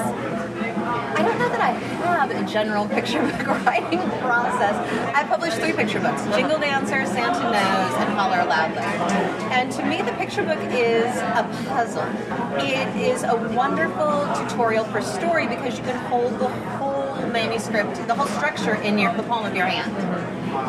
[1.17, 4.75] I don't know that I have a general picture book writing process.
[5.15, 8.84] I published three picture books Jingle Dancer, Santa Knows, and Holler Loudly.
[9.51, 12.03] And to me, the picture book is a puzzle.
[12.63, 18.13] It is a wonderful tutorial for story because you can hold the whole manuscript, the
[18.13, 19.91] whole structure in your, the palm of your hand.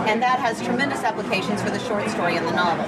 [0.09, 2.87] And that has tremendous applications for the short story and the novel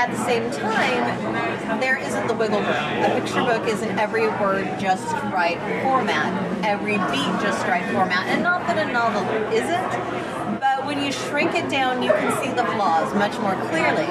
[0.00, 3.04] at the same time, there isn't the wiggle room.
[3.04, 6.32] A picture book is an every word just right format,
[6.64, 8.26] every beat just right format.
[8.28, 12.48] And not that a novel isn't, but when you shrink it down, you can see
[12.48, 14.08] the flaws much more clearly.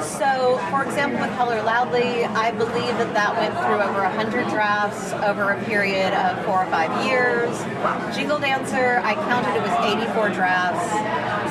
[0.00, 5.12] So, for example, with Holler Loudly, I believe that that went through over 100 drafts
[5.26, 7.50] over a period of four or five years.
[8.14, 9.74] Jingle Dancer, I counted it was
[10.06, 10.86] 84 drafts.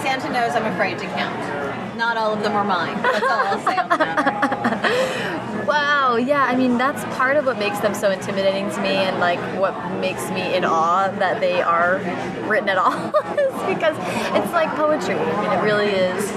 [0.02, 1.61] Santa Knows, I'm afraid to count
[2.02, 3.00] not all of them are mine.
[3.04, 5.48] That's all I'll say on that.
[5.68, 9.20] Wow, yeah, I mean, that's part of what makes them so intimidating to me and
[9.20, 12.02] like what makes me in awe that they are
[12.50, 12.92] written at all
[13.38, 13.96] is because
[14.36, 15.16] it's like poetry.
[15.16, 16.30] I mean, it really is.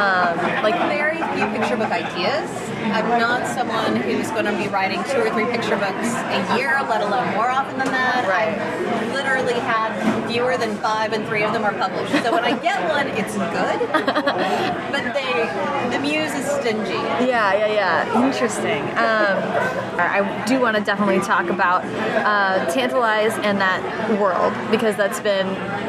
[0.00, 2.50] Um, like very few picture book ideas.
[2.90, 6.80] I'm not someone who's going to be writing two or three picture books a year,
[6.88, 8.26] let alone more often than that.
[8.26, 8.58] Right.
[8.58, 9.92] I've literally had
[10.28, 12.12] fewer than five, and three of them are published.
[12.22, 13.78] So when I get one, it's good.
[14.92, 16.94] but they, the muse is stingy.
[17.26, 18.26] Yeah, yeah, yeah.
[18.26, 18.82] Interesting.
[18.82, 25.20] Um, I do want to definitely talk about uh, Tantalize and that world because that's
[25.20, 25.46] been,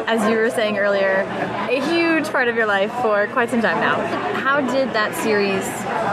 [0.08, 1.26] as you were saying earlier,
[1.70, 3.96] a huge part of your life for quite some time now.
[4.36, 5.66] How did that series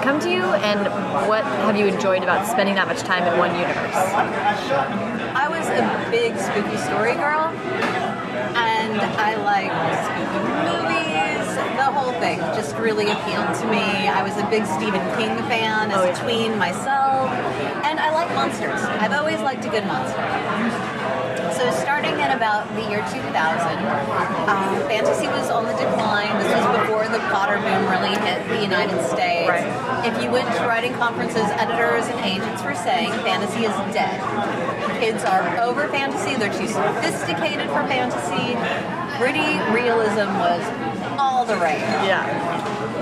[0.02, 0.80] come to you, and
[1.28, 3.94] what have you enjoyed about spending that much time in one universe?
[5.36, 7.53] I was a big spooky story girl,
[9.00, 9.70] and I like
[10.06, 11.46] spooky movies.
[11.76, 14.08] The whole thing just really appealed to me.
[14.08, 17.30] I was a big Stephen King fan as Oh, a tween myself,
[17.84, 18.80] and I like monsters.
[19.02, 20.83] I've always liked a good monster.
[22.24, 23.20] In about the year 2000,
[24.48, 26.32] um, fantasy was on the decline.
[26.40, 29.46] This was before the Potter boom really hit the United States.
[29.46, 30.06] Right.
[30.06, 34.16] If you went to writing conferences, editors and agents were saying fantasy is dead.
[35.00, 36.34] Kids are over fantasy.
[36.36, 38.56] They're too sophisticated for fantasy.
[39.20, 40.64] Gritty realism was
[41.20, 41.80] all the rage.
[42.08, 42.24] Yeah.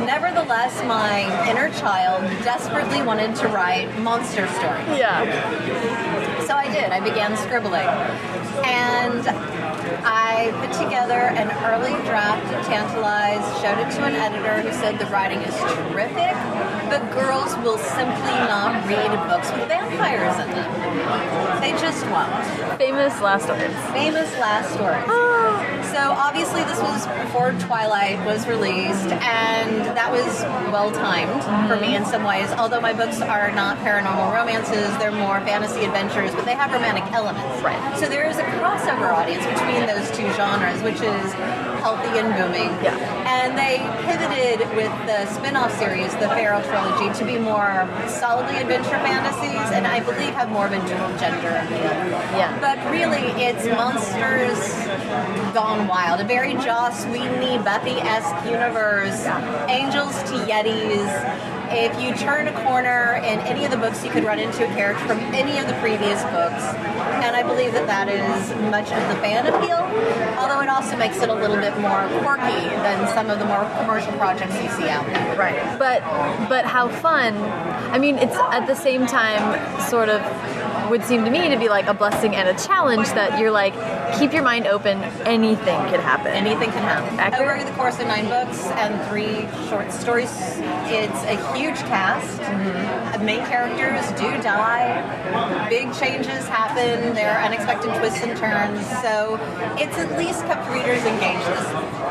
[0.05, 4.99] Nevertheless, my inner child desperately wanted to write monster stories.
[4.99, 5.23] Yeah.
[6.47, 6.91] So I did.
[6.91, 7.87] I began scribbling.
[8.65, 9.27] And
[10.05, 14.99] I put together an early draft of Tantalize, showed it to an editor who said
[14.99, 16.35] the writing is terrific,
[16.89, 21.61] but girls will simply not read books with vampires in them.
[21.61, 22.79] They just won't.
[22.79, 23.75] Famous last words.
[23.93, 25.22] Famous last stories.
[25.93, 30.25] So obviously this was before Twilight was released, and that was
[30.73, 32.51] well timed for me in some ways.
[32.53, 37.05] Although my books are not paranormal romances, they're more fantasy adventures, but they have romantic
[37.13, 37.63] elements.
[37.63, 37.99] Right.
[37.99, 41.35] So there is a crossover audience between those two genres, which is
[41.83, 42.71] healthy and booming.
[42.83, 42.95] Yeah.
[43.27, 48.99] And they pivoted with the spin-off series, the Feral trilogy, to be more solidly adventure
[49.03, 51.93] fantasies, and I believe have more of a dual gender appeal.
[52.39, 52.57] Yeah.
[52.61, 54.61] But really, it's monsters
[55.53, 56.21] gone wild.
[56.21, 59.27] A very Joss Whedon-y, Buffy-esque universe.
[59.69, 61.11] Angels to Yetis.
[61.75, 64.75] If you turn a corner in any of the books, you could run into a
[64.75, 66.63] character from any of the previous books.
[67.25, 69.81] And I believe that that is much of the fan appeal,
[70.39, 73.65] although it also makes it a little bit more quirky than some of the more
[73.81, 75.37] commercial projects you see out there.
[75.37, 75.79] Right.
[75.79, 76.03] But
[76.49, 77.37] but how fun.
[77.91, 80.21] I mean, it's at the same time sort of
[80.91, 83.75] would seem to me to be like a blessing and a challenge that you're like
[84.19, 86.29] keep your mind open, anything could happen.
[86.29, 87.19] Anything can happen.
[87.19, 87.61] Accurate.
[87.61, 90.31] Over the course of nine books and three short stories,
[90.87, 92.39] it's a huge cast.
[93.19, 95.69] The main characters do die.
[95.69, 97.15] Big changes happen.
[97.15, 98.87] There are unexpected twists and turns.
[99.03, 99.39] So
[99.79, 102.02] it's at least kept readers engaged this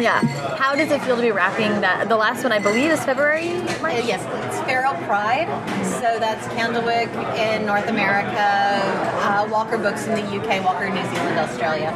[0.00, 0.20] Yeah.
[0.56, 2.08] How does it feel to be wrapping that?
[2.08, 3.50] The last one I believe is February.
[3.50, 5.48] Uh, yes, it's Feral Pride.
[5.84, 11.38] So that's Candlewick in North America, uh, Walker Books in the UK, Walker New Zealand,
[11.38, 11.92] Australia.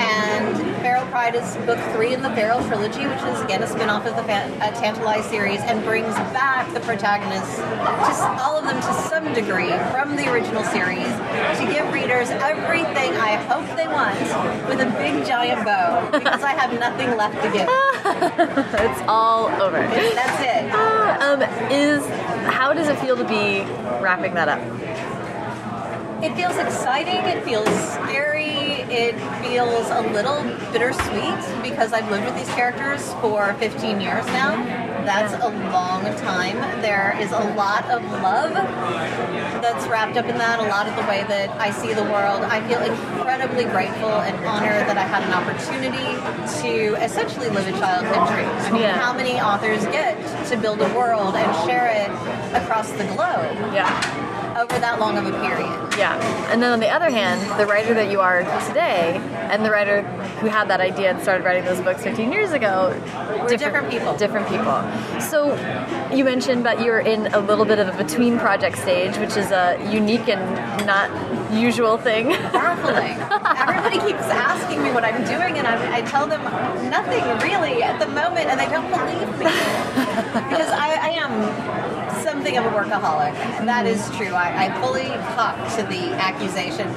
[0.00, 4.06] And Feral Pride is book three in the Feral trilogy, which is again a spin-off
[4.06, 7.58] of the Fan- uh, Tantalize series, and brings back the protagonists,
[8.08, 11.06] just all of them to some degree from the original series,
[11.60, 14.18] to give readers everything I hope they want
[14.68, 17.68] with a big giant bow, because I have nothing left to give.
[18.80, 19.78] it's all over.
[19.80, 20.70] That's it.
[21.20, 22.04] Um, is
[22.50, 23.60] how does it feel to be
[24.02, 25.09] wrapping that up?
[26.22, 32.36] It feels exciting, it feels scary, it feels a little bittersweet because I've lived with
[32.36, 34.56] these characters for 15 years now.
[35.06, 36.56] That's a long time.
[36.82, 41.02] There is a lot of love that's wrapped up in that, a lot of the
[41.08, 42.42] way that I see the world.
[42.42, 46.20] I feel incredibly grateful and honored that I had an opportunity
[46.60, 48.46] to essentially live a childhood dream.
[48.48, 48.98] I mean, Yeah.
[49.00, 50.18] how many authors get
[50.48, 52.10] to build a world and share it
[52.54, 53.88] across the globe Yeah.
[54.56, 55.94] Over that long of a period?
[55.98, 56.16] Yeah.
[56.50, 59.16] And then on the other hand, the writer that you are today
[59.50, 60.02] and the writer
[60.40, 62.94] who had that idea and started writing those books 15 years ago,
[63.42, 64.16] We're different people.
[64.16, 64.82] Different people.
[65.20, 65.54] So
[66.12, 69.50] you mentioned that you're in a little bit of a between project stage, which is
[69.50, 71.10] a unique and not
[71.52, 72.28] usual thing.
[72.28, 73.18] baffling.
[73.68, 76.42] Everybody keeps asking me what I'm doing, and I, I tell them
[76.90, 79.44] nothing really at the moment, and they don't believe me
[80.50, 83.34] because I, I am something of a workaholic.
[83.64, 84.32] That is true.
[84.32, 86.88] I, I fully cop to the accusation.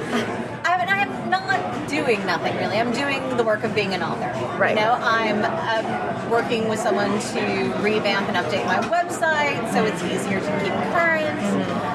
[0.64, 2.78] I mean, I am not doing nothing really.
[2.78, 4.32] I'm doing the work of being an author.
[4.56, 4.70] Right.
[4.70, 10.02] You know, I'm uh, working with someone to revamp and update my website so it's
[10.02, 11.93] easier to keep current.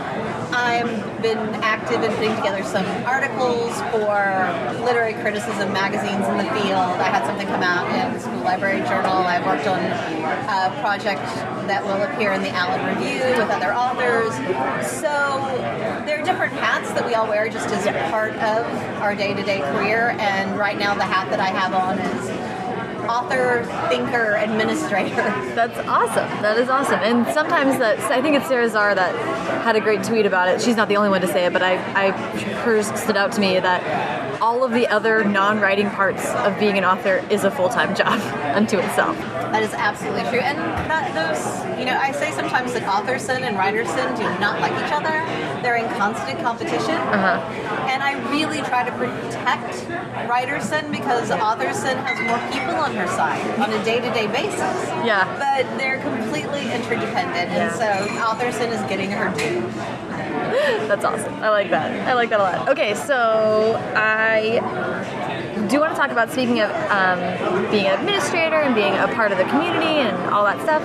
[0.59, 4.11] I've been active in putting together some articles for
[4.83, 6.99] literary criticism magazines in the field.
[6.99, 9.23] I had something come out in the School Library Journal.
[9.23, 11.23] I've worked on a project
[11.67, 14.35] that will appear in the ALAN Review with other authors.
[14.99, 15.07] So
[16.05, 18.65] there are different hats that we all wear just as part of
[19.01, 20.09] our day-to-day career.
[20.19, 22.48] And right now, the hat that I have on is
[23.09, 25.15] author, thinker, administrator.
[25.55, 26.29] That's awesome.
[26.43, 26.99] That is awesome.
[27.01, 29.15] And sometimes that I think it's Sara Zarr that
[29.63, 30.61] had a great tweet about it.
[30.61, 32.11] She's not the only one to say it, but I, I
[32.61, 36.85] hers stood out to me that all of the other non-writing parts of being an
[36.85, 38.19] author is a full-time job
[38.55, 39.17] unto itself.
[39.51, 40.39] That is absolutely true.
[40.39, 40.57] And
[40.89, 41.41] that those,
[41.79, 45.25] you know, I say sometimes that authorson and writerson do not like each other.
[45.63, 46.95] They're in constant competition.
[46.95, 47.41] Uh-huh.
[47.89, 49.73] And I really try to protect
[50.29, 54.77] writerson because authorson has more people on her side on a day-to-day basis.
[55.05, 55.25] Yeah.
[55.39, 57.73] But they're completely interdependent, and Yeah.
[57.73, 59.61] so authorson is getting her due.
[60.87, 61.33] That's awesome.
[61.41, 62.07] I like that.
[62.07, 62.69] I like that a lot.
[62.69, 64.59] Okay, so I
[65.69, 67.19] do want to talk about speaking of um,
[67.71, 70.83] being an administrator and being a part of the community and all that stuff.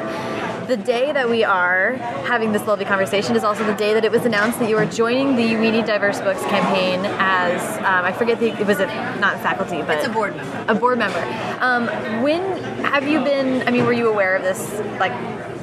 [0.67, 1.93] The day that we are
[2.27, 4.87] having this lovely conversation is also the day that it was announced that you are
[4.87, 8.87] joining the We Need Diverse Books campaign as um, I forget the was it
[9.21, 10.65] not faculty but It's a board member.
[10.73, 11.21] a board member.
[11.61, 11.87] Um,
[12.23, 12.41] when
[12.85, 13.67] have you been?
[13.69, 15.13] I mean, were you aware of this like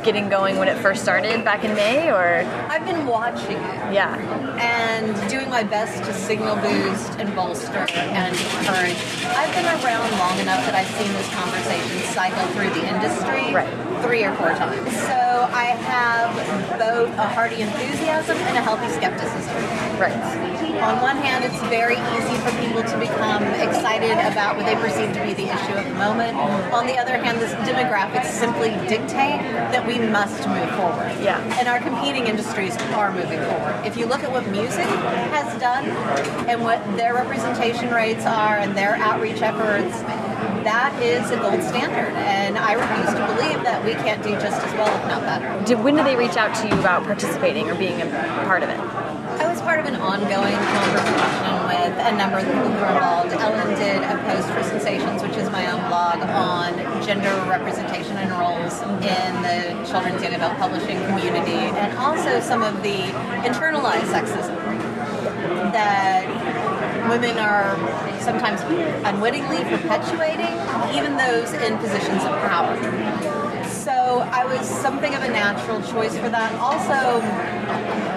[0.04, 3.93] getting going when it first started back in May or I've been watching it.
[3.93, 4.18] yeah?
[4.62, 8.97] and doing my best to signal boost and bolster and encourage.
[9.38, 13.91] I've been around long enough that I've seen this conversation cycle through the industry Right.
[14.02, 14.91] Three or four times.
[15.08, 16.34] So I have
[16.80, 19.56] both a hearty enthusiasm and a healthy skepticism.
[19.99, 20.18] Right.
[20.82, 25.14] On one hand, it's very easy for people to become excited about what they perceive
[25.14, 26.36] to be the issue of the moment.
[26.74, 31.12] On the other hand, this demographics simply dictate that we must move forward.
[31.22, 31.39] Yeah.
[31.60, 33.86] And our competing industries are moving forward.
[33.86, 35.86] If you look at what music has done
[36.49, 39.95] and what their representation rates are and their outreach efforts,
[40.64, 42.14] that is a gold standard.
[42.14, 45.49] And I refuse to believe that we can't do just as well, if not better.
[45.66, 48.05] Did, when did they reach out to you about participating or being a
[48.45, 48.80] part of it?
[48.80, 52.93] I was part of an ongoing conversation with a number of the people who were
[52.93, 53.34] involved.
[53.34, 58.30] Ellen did a post for Cynsations, which is my own blog, on gender representation and
[58.38, 63.09] roles in the children's young adult publishing community, and also some of the
[63.41, 64.55] internalized sexism
[65.72, 66.28] that
[67.10, 67.76] women are
[68.22, 68.62] sometimes
[69.06, 70.54] unwittingly perpetuating,
[70.95, 72.76] even those in positions of power.
[73.70, 76.54] So I was something of a natural choice for that.
[76.60, 77.22] Also,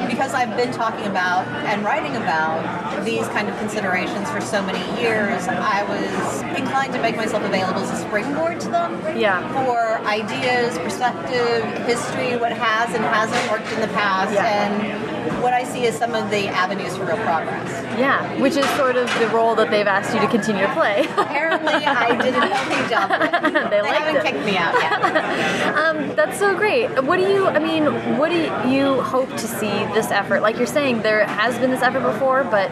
[0.08, 4.78] because I've been talking about and writing about these kind of considerations for so many
[5.00, 9.40] years, I was inclined to make myself available as a springboard to them Yeah.
[9.52, 14.44] for ideas, perspective, history, what has and hasn't worked in the past, Yeah.
[14.44, 17.70] and what I see as some of the avenues for real progress.
[17.98, 21.06] Yeah, which is sort of the role that they've asked you to continue to play.
[21.16, 23.70] Apparently, I did an okay job.
[23.70, 24.24] They liked haven't it.
[24.24, 25.74] kicked me out yet.
[25.76, 26.88] um, that's so great.
[27.04, 27.46] What do you?
[27.46, 28.36] I mean, what do
[28.68, 30.40] you hope to see this effort?
[30.40, 32.68] Like you're saying, there has been this effort before, but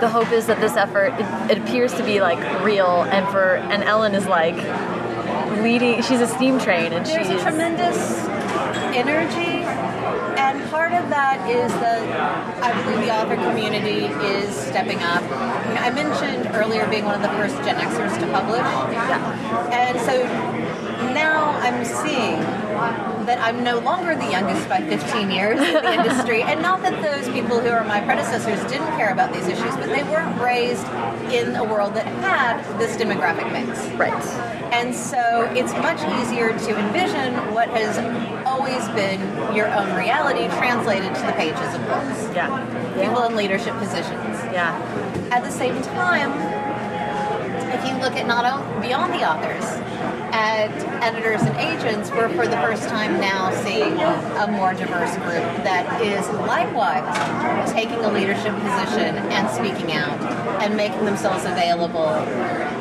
[0.00, 3.56] the hope is that this effort it, it appears to be like real, and for
[3.56, 4.56] and Ellen is like
[5.62, 6.02] leading.
[6.02, 8.18] She's a steam train, and There's she's a tremendous
[8.94, 9.53] energy,
[10.44, 12.04] and part of that is that
[12.62, 15.22] I believe the author community is stepping up.
[15.80, 20.22] I mentioned earlier being one of the first Gen Xers to publish, yeah, and so
[21.14, 22.36] now I'm seeing
[23.26, 27.02] that I'm no longer the youngest by 15 years in the industry, and not that
[27.02, 30.86] those people who are my predecessors didn't care about these issues, but they weren't raised
[31.32, 33.78] in a world that had this demographic mix.
[33.94, 34.12] Right.
[34.72, 37.96] And so it's much easier to envision what has
[38.46, 39.20] always been
[39.54, 42.34] your own reality translated to the pages of books.
[42.34, 42.48] Yeah.
[42.94, 44.38] People in leadership positions.
[44.52, 44.74] Yeah.
[45.30, 46.32] At the same time,
[47.72, 49.64] if you look at not only beyond the authors,
[50.34, 55.46] at editors and agents, we're for the first time now seeing a more diverse group
[55.62, 57.06] that is likewise
[57.70, 60.18] taking a leadership position and speaking out
[60.60, 62.10] and making themselves available.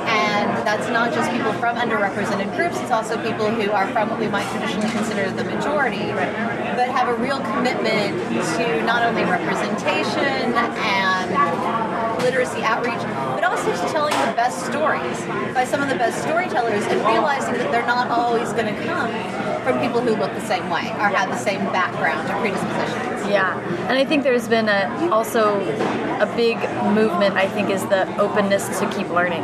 [0.10, 4.20] And that's not just people from underrepresented groups, it's also people who are from what
[4.20, 8.18] we might traditionally consider the majority, but have a real commitment
[8.58, 11.30] to not only representation and
[12.24, 13.04] literacy outreach,
[13.92, 15.20] telling the best stories
[15.54, 19.12] by some of the best storytellers and realizing that they're not always going to come
[19.64, 23.30] from people who look the same way or have the same background or predispositions.
[23.30, 25.60] Yeah, and I think there's been a also
[26.20, 26.58] a big
[26.94, 27.36] movement.
[27.36, 29.44] I think is the openness to keep learning.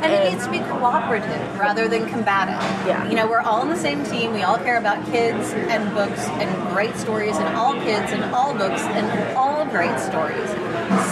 [0.00, 2.62] And it needs to be cooperative rather than combative.
[2.86, 3.08] Yeah.
[3.08, 4.32] You know, we're all on the same team.
[4.32, 8.54] We all care about kids and books and great stories and all kids and all
[8.54, 10.48] books and all great stories.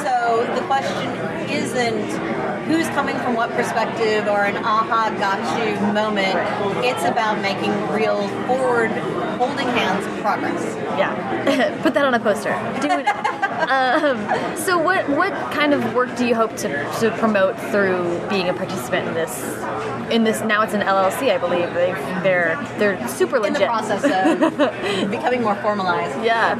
[0.04, 1.08] So the question
[1.50, 6.36] isn't who's coming from what perspective or an aha got you moment.
[6.84, 8.90] It's about making real forward
[9.38, 10.62] holding hands progress.
[10.98, 12.50] Yeah, put that on a poster.
[12.80, 13.06] Do it.
[13.70, 16.68] um, so, what what kind of work do you hope to,
[17.00, 19.42] to promote through being a participant in this?
[20.10, 21.72] In this now, it's an LLC, I believe.
[21.74, 23.56] They, they're they're super legit.
[23.56, 26.22] In the process of becoming more formalized.
[26.24, 26.58] Yeah.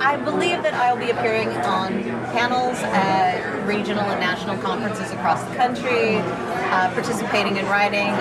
[0.00, 2.02] I believe that I'll be appearing on
[2.36, 8.12] panels at regional and national conferences across the country, uh, participating in writing,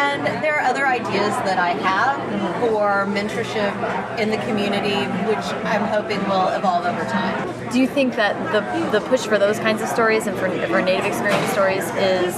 [0.00, 2.16] and there are other ideas that I have
[2.60, 3.74] for mentorship
[4.18, 4.96] in the community,
[5.28, 7.70] which I'm hoping will evolve over time.
[7.70, 8.62] Do you think that the
[8.98, 12.34] the push for those kinds of stories and for, for Native experience stories is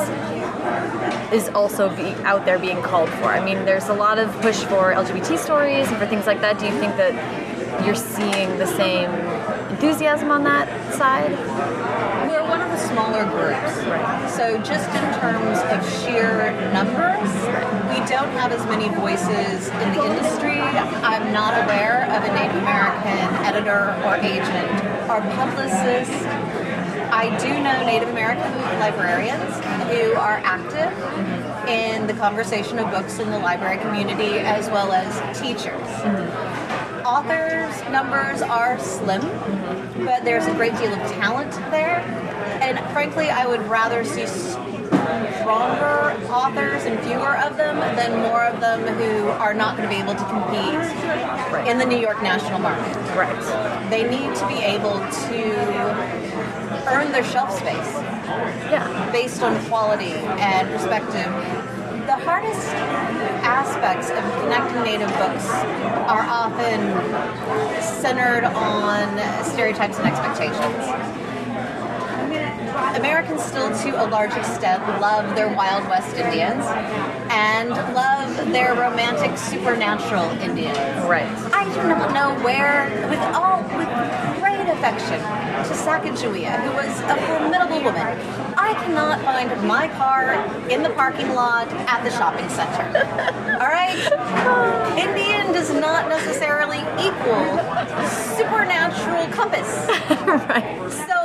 [1.33, 3.27] is also be out there being called for?
[3.27, 6.59] I mean, there's a lot of push for LGBT stories and for things like that.
[6.59, 7.15] Do you think that
[7.87, 9.11] you're seeing the same
[9.83, 11.33] enthusiasm on that side?
[12.31, 13.75] We're one of the smaller groups.
[13.83, 14.31] Right.
[14.31, 17.27] So just in terms of sheer numbers,
[17.91, 20.61] we don't have as many voices in the industry.
[21.03, 24.71] I'm not aware of a Native American editor or agent
[25.11, 26.13] or publicist.
[27.11, 29.53] I do know Native American librarians
[29.91, 30.93] who are active
[31.69, 35.11] in the conversation of books in the library community as well as
[35.41, 36.72] teachers
[37.05, 39.23] authors numbers are slim,
[40.05, 42.01] but there's a great deal of talent there.
[42.61, 48.61] And frankly, I would rather see stronger authors and fewer of them than more of
[48.61, 52.59] them who are not going to be able to compete in the New York national
[52.61, 52.97] market.
[53.17, 53.91] Right.
[53.91, 56.23] They need to be able to
[56.89, 57.93] earn their shelf space
[58.71, 59.11] Yeah.
[59.13, 61.72] based on quality and perspective.
[62.07, 62.67] The hardest
[63.45, 65.47] aspects of connecting native books
[66.11, 66.81] are often
[67.81, 71.23] centered on stereotypes and expectations.
[72.97, 76.65] Americans still, to a large extent, love their Wild West Indians
[77.31, 80.77] and love their romantic supernatural Indians.
[81.07, 81.29] Right.
[81.55, 83.89] I do not know where, with all, with
[84.41, 88.19] great affection to Sacagawea, who was a formidable woman.
[88.73, 90.33] I cannot find my car
[90.71, 92.89] in the parking lot at the shopping center.
[93.61, 93.99] All right?
[94.99, 97.61] Indian does not necessarily equal
[98.35, 99.69] supernatural compass.
[100.49, 100.81] right.
[100.91, 101.19] So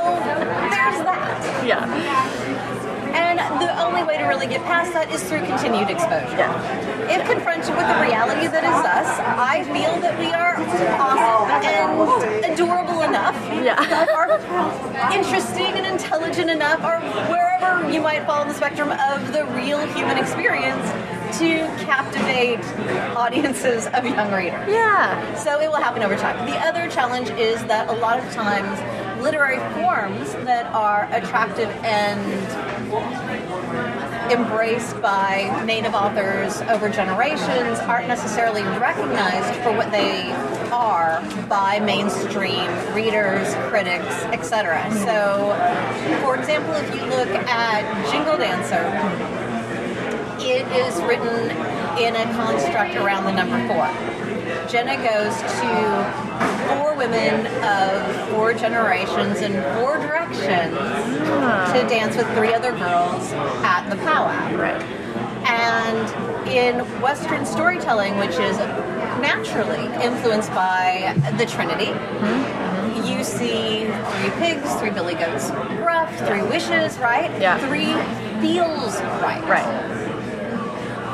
[0.68, 1.64] there's that.
[1.66, 2.67] Yeah.
[3.48, 6.36] The only way to really get past that is through continued exposure.
[6.36, 7.08] Yeah.
[7.08, 10.56] If confronted with the reality that is us, I feel that we are
[11.00, 13.80] awesome and adorable enough, Yeah.
[14.14, 14.38] are
[15.12, 17.00] interesting and intelligent enough, or
[17.32, 20.86] wherever you might fall on the spectrum of the real human experience
[21.38, 22.64] to captivate
[23.16, 24.68] audiences of young readers.
[24.68, 25.34] Yeah.
[25.36, 26.44] So it will happen over time.
[26.46, 28.78] The other challenge is that a lot of times
[29.22, 32.20] literary forms that are attractive and
[34.30, 40.30] embraced by native authors over generations aren't necessarily recognized for what they
[40.70, 44.90] are by mainstream readers, critics, etc.
[45.04, 45.54] So,
[46.22, 48.84] for example, if you look at Jingle Dancer,
[50.40, 51.50] it is written
[51.98, 54.17] in a construct around the number four.
[54.68, 60.76] Jenna goes to four women of four generations in four directions
[61.72, 63.32] to dance with three other girls
[63.64, 64.54] at the powwow.
[64.56, 64.82] Right.
[65.48, 68.58] And in Western storytelling, which is
[69.20, 71.86] naturally influenced by the Trinity.
[71.86, 73.06] Mm-hmm.
[73.06, 77.30] You see three pigs, three billy goats, gruff, three wishes, right?
[77.40, 77.58] Yeah.
[77.58, 77.94] Three
[78.42, 79.42] feels right.
[79.44, 80.07] Right.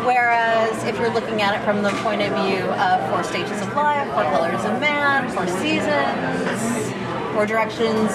[0.05, 3.75] Whereas if you're looking at it from the point of view of four stages of
[3.75, 6.93] life, four colors of man, four seasons,
[7.33, 8.11] four directions,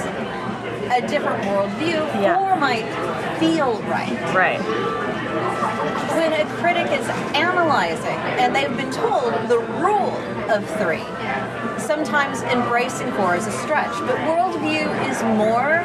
[0.92, 2.36] a different worldview, Yeah.
[2.38, 2.86] four might
[3.40, 4.36] feel right.
[4.36, 4.60] Right.
[6.16, 10.14] When a critic is analyzing and they've been told the rule
[10.50, 11.06] of three,
[11.80, 15.84] sometimes embracing four is a stretch, but worldview is more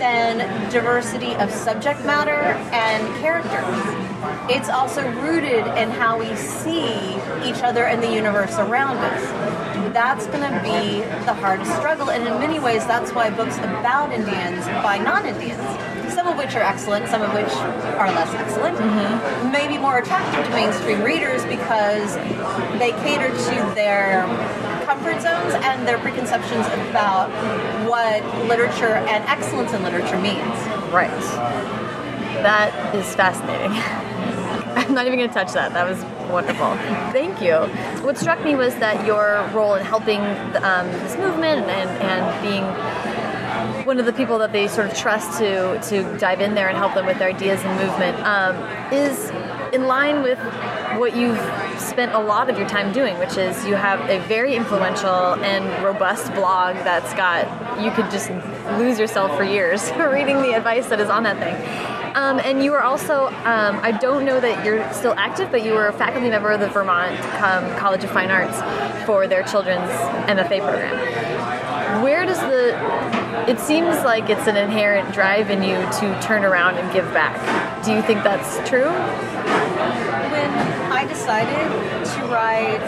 [0.00, 0.38] than
[0.70, 4.07] diversity of subject matter and characters.
[4.50, 9.92] It's also rooted in how we see each other and the universe around us.
[9.92, 14.12] That's going to be the hardest struggle, and in many ways, that's why books about
[14.12, 15.62] Indians by non Indians,
[16.14, 17.52] some of which are excellent, some of which
[17.98, 19.52] are less excellent, mm-hmm.
[19.52, 22.14] may be more attractive to mainstream readers because
[22.78, 24.24] they cater to their
[24.84, 27.28] comfort zones and their preconceptions about
[27.86, 30.56] what literature and excellence in literature means.
[30.92, 31.10] Right.
[32.42, 33.72] That is fascinating.
[34.76, 35.72] I'm not even going to touch that.
[35.72, 36.76] That was wonderful.
[37.12, 37.56] Thank you.
[38.04, 40.20] What struck me was that your role in helping
[40.62, 42.64] um, this movement and, and being
[43.86, 46.76] one of the people that they sort of trust to to dive in there and
[46.76, 48.54] help them with their ideas and movement um,
[48.92, 49.30] is
[49.72, 50.38] in line with
[50.98, 51.38] what you've
[51.80, 55.84] spent a lot of your time doing, which is you have a very influential and
[55.84, 57.46] robust blog that's got
[57.82, 58.30] you could just
[58.78, 61.97] lose yourself for years reading the advice that is on that thing.
[62.14, 65.72] Um, and you were also, um, I don't know that you're still active, but you
[65.72, 68.56] were a faculty member of the Vermont um, College of Fine Arts
[69.06, 69.90] for their children's
[70.28, 72.02] MFA program.
[72.02, 72.76] Where does the,
[73.46, 77.84] it seems like it's an inherent drive in you to turn around and give back.
[77.84, 78.90] Do you think that's true?
[80.32, 80.50] When
[80.92, 81.68] I decided
[82.04, 82.80] to write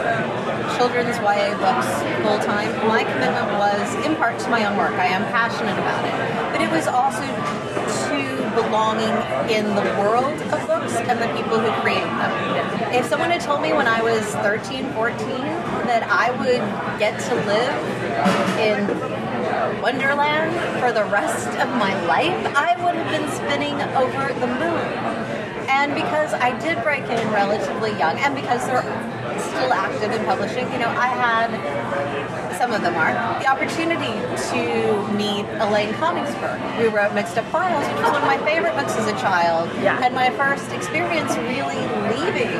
[0.76, 1.88] children's YA books
[2.24, 4.92] full time, my commitment was in part to my own work.
[4.92, 6.52] I am passionate about it.
[6.52, 9.14] But it was also to belonging
[9.50, 12.92] in the world of books and the people who create them.
[12.92, 15.16] If someone had told me when I was 13, 14
[15.86, 17.74] that I would get to live
[18.58, 19.09] in
[19.82, 25.30] Wonderland for the rest of my life, I would have been spinning over the moon.
[25.68, 28.82] And because I did break in relatively young, and because they're
[29.38, 31.50] still active in publishing, you know, I had
[32.58, 34.12] some of them are the opportunity
[34.52, 38.74] to meet Elaine Konigsburg, who wrote Mixed Up Files, which was one of my favorite
[38.74, 39.70] books as a child.
[39.80, 39.96] Yeah.
[39.96, 41.80] Had my first experience really
[42.12, 42.52] leaving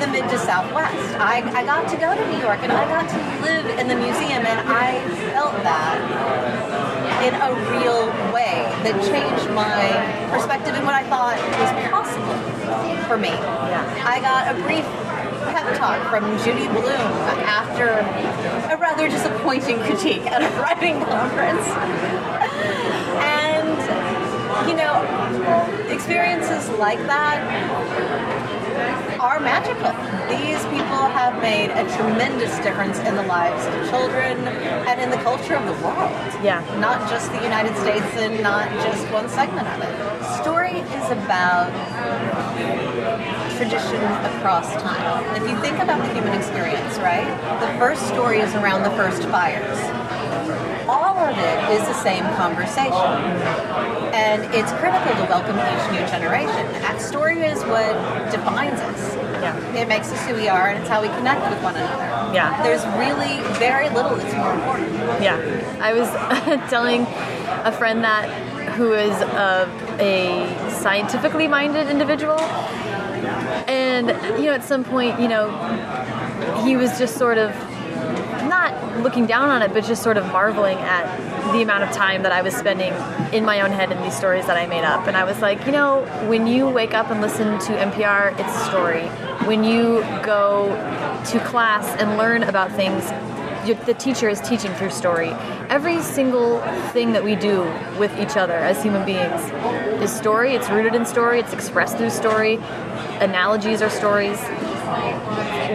[0.00, 0.96] the mid to southwest.
[1.20, 3.94] I, I got to go to New York and I got to live in the
[3.94, 4.96] museum, and I
[5.28, 6.00] felt that
[7.20, 9.92] in a real way that changed my
[10.32, 12.32] perspective and what I thought was possible
[13.04, 13.28] for me.
[13.28, 14.88] I got a brief
[15.52, 17.12] pep talk from Judy Blume
[17.44, 18.00] after
[18.72, 21.66] a rather disappointing critique at a writing conference.
[23.20, 23.76] and,
[24.64, 25.04] you know,
[25.92, 28.39] experiences like that
[29.20, 29.92] are magical.
[30.28, 34.38] These people have made a tremendous difference in the lives of children
[34.88, 36.10] and in the culture of the world.
[36.42, 36.64] Yeah.
[36.78, 39.92] Not just the United States and not just one segment of it.
[40.42, 41.70] Story is about
[43.56, 44.02] tradition
[44.36, 45.36] across time.
[45.36, 47.28] If you think about the human experience, right?
[47.60, 49.78] The first story is around the first fires.
[50.90, 53.14] All of it is the same conversation.
[54.12, 56.66] And it's critical to welcome each new generation.
[56.82, 57.94] That story is what
[58.32, 59.14] defines us.
[59.40, 59.56] Yeah.
[59.80, 62.34] It makes us who we are and it's how we connect with one another.
[62.34, 62.60] Yeah.
[62.64, 64.92] There's really very little that's more important.
[65.22, 65.38] Yeah,
[65.80, 66.08] I was
[66.70, 67.02] telling
[67.64, 68.28] a friend that
[68.72, 69.68] who is a,
[70.00, 72.40] a scientifically minded individual,
[73.68, 75.50] and you know, at some point, you know,
[76.64, 77.54] he was just sort of
[78.50, 81.06] not looking down on it, but just sort of marveling at
[81.52, 82.92] the amount of time that I was spending
[83.32, 85.06] in my own head in these stories that I made up.
[85.06, 88.54] And I was like, you know, when you wake up and listen to NPR, it's
[88.54, 89.06] a story.
[89.46, 90.68] When you go
[91.30, 93.04] to class and learn about things,
[93.86, 95.30] the teacher is teaching through story.
[95.68, 96.60] Every single
[96.92, 97.62] thing that we do
[97.98, 99.40] with each other as human beings
[100.02, 100.54] is story.
[100.54, 101.40] It's rooted in story.
[101.40, 102.56] It's expressed through story.
[103.20, 104.38] Analogies are stories.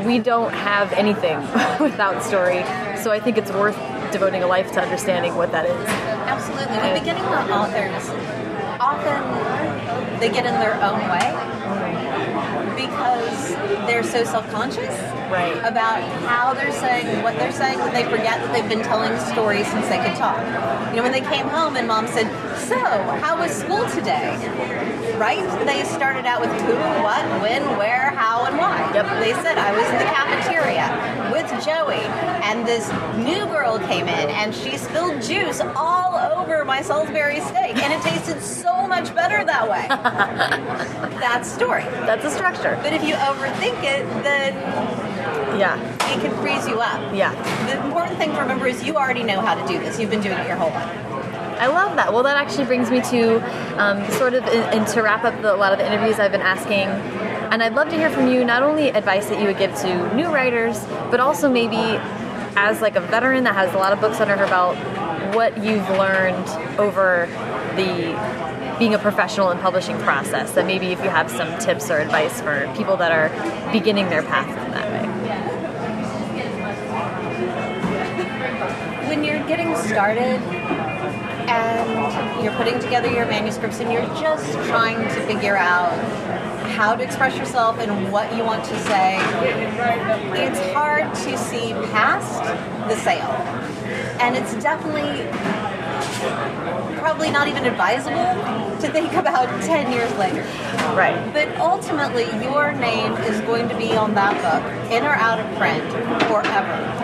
[0.06, 1.40] We don't have anything
[1.80, 2.64] without story.
[3.02, 3.78] So I think it's worth
[4.12, 5.88] devoting a life to understanding what that is.
[6.28, 6.76] Absolutely.
[6.76, 8.10] The beginning of authors
[8.80, 13.50] often they get in their own way oh because
[13.88, 14.94] they're so self-conscious
[15.32, 15.58] Right.
[15.58, 19.68] about how they're saying what they're saying that they forget that they've been telling stories
[19.68, 20.38] since they could talk.
[20.90, 22.28] You know, when they came home and mom said,
[22.60, 24.36] So, how was school today?
[25.18, 25.44] Right?
[25.66, 26.74] They started out with who,
[27.04, 28.92] what, when, where, how, and why.
[28.94, 29.20] Yep.
[29.20, 32.04] They said I was in the cafeteria with Joey,
[32.44, 37.78] and this new girl came in, and she spilled juice all over my Salisbury steak,
[37.78, 39.86] and it tasted so much better that way.
[41.20, 41.84] That's story.
[41.84, 42.78] That's a structure.
[42.82, 44.54] But if you overthink it, then
[45.58, 45.80] Yeah.
[46.14, 47.14] it can freeze you up.
[47.14, 47.34] Yeah.
[47.66, 50.00] The important thing to remember is you already know how to do this.
[50.00, 51.06] You've been doing it your whole life.
[51.58, 52.12] I love that.
[52.12, 53.38] Well, that actually brings me to
[53.82, 56.42] um, sort of, and to wrap up the, a lot of the interviews I've been
[56.42, 56.90] asking.
[57.52, 60.16] And I'd love to hear from you not only advice that you would give to
[60.16, 61.98] new writers, but also maybe
[62.58, 64.76] as like a veteran that has a lot of books under her belt,
[65.34, 66.48] what you've learned
[66.80, 67.28] over
[67.76, 68.16] the
[68.78, 70.52] being a professional in publishing process.
[70.52, 74.24] That maybe if you have some tips or advice for people that are beginning their
[74.24, 74.50] path
[79.16, 80.42] When you're getting started
[81.48, 85.98] and you're putting together your manuscripts and you're just trying to figure out
[86.72, 89.16] how to express yourself and what you want to say,
[90.46, 92.44] it's hard to see past
[92.90, 93.32] the sale.
[94.20, 95.32] And it's definitely
[97.00, 98.36] probably not even advisable
[98.82, 100.42] to think about 10 years later.
[100.94, 101.32] Right.
[101.32, 105.58] But ultimately, your name is going to be on that book, in or out of
[105.58, 105.90] print,
[106.24, 106.95] forever.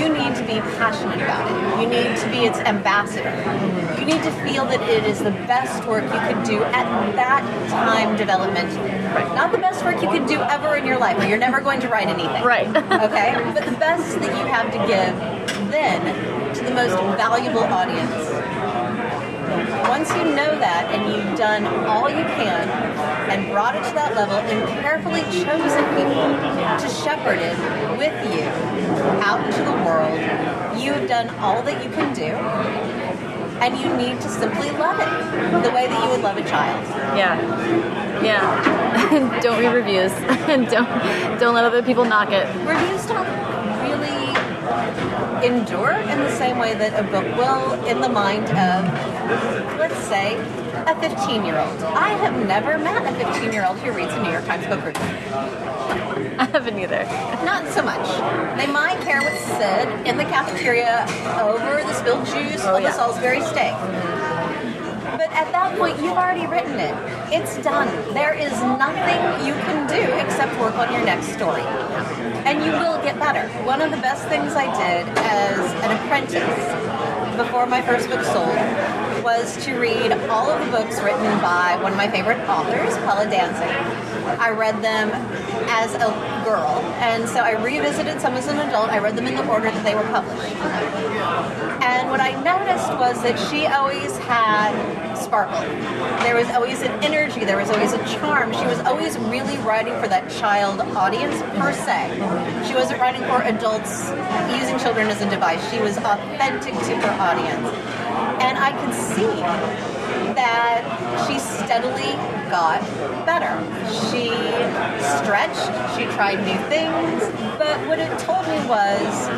[0.00, 1.82] You need to be passionate about it.
[1.82, 3.36] You need to be its ambassador.
[4.00, 6.86] You need to feel that it is the best work you could do at
[7.16, 8.88] that time developmentally.
[9.34, 11.80] Not the best work you could do ever in your life, or you're never going
[11.80, 12.42] to write anything.
[12.42, 12.66] Right.
[13.10, 13.34] Okay?
[13.52, 18.29] But the best that you have to give then to the most valuable audience.
[19.90, 22.68] Once you know that and you've done all you can
[23.28, 26.30] and brought it to that level and carefully chosen people
[26.78, 27.58] to shepherd it
[27.98, 28.46] with you
[29.26, 30.14] out into the world,
[30.80, 32.30] you have done all that you can do.
[33.60, 36.86] And you need to simply love it the way that you would love a child.
[37.18, 38.22] Yeah.
[38.22, 39.40] Yeah.
[39.42, 40.12] don't read reviews
[40.48, 40.86] and don't
[41.40, 42.46] don't let other people knock it.
[42.64, 43.26] Reviews don't
[43.82, 44.30] really
[45.44, 48.84] endure in the same way that a book will in the mind of,
[49.78, 50.36] let's say,
[50.86, 51.82] a 15 year old.
[51.82, 54.84] I have never met a 15 year old who reads a New York Times book
[54.84, 55.02] review.
[56.38, 57.04] I haven't either.
[57.44, 58.06] Not so much.
[58.58, 61.04] They might care what's said in the cafeteria
[61.40, 62.88] over the spilled juice Oh, on yeah.
[62.90, 63.74] the Salisbury steak.
[65.16, 66.94] But at that point, you've already written it.
[67.32, 67.88] It's done.
[68.14, 71.62] There is nothing you can do except work on your next story.
[72.46, 73.46] And you will get better.
[73.64, 78.56] One of the best things I did as an apprentice before my first book sold
[79.40, 83.24] was to read all of the books written by one of my favorite authors, Paula
[83.24, 83.74] Danzig.
[84.38, 85.08] I read them
[85.70, 86.12] as a
[86.44, 88.90] girl, and so I revisited some as an adult.
[88.90, 90.54] I read them in the order that they were published.
[91.82, 95.60] And what I noticed was that she always had sparkle.
[96.22, 98.52] There was always an energy, there was always a charm.
[98.52, 102.12] She was always really writing for that child audience per se.
[102.68, 104.10] She wasn't writing for adults
[104.60, 105.62] using children as a device.
[105.70, 108.00] She was authentic to her audience.
[108.40, 109.40] And I could see
[110.34, 110.82] that
[111.26, 112.12] she steadily
[112.50, 112.80] got
[113.26, 113.52] better.
[114.08, 114.28] She
[115.20, 117.22] stretched, she tried new things,
[117.58, 119.28] but what it told me was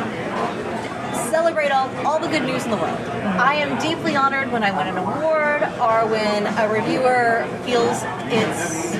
[1.29, 2.97] celebrate all, all the good news in the world.
[3.39, 8.93] I am deeply honored when I win an award or when a reviewer feels it's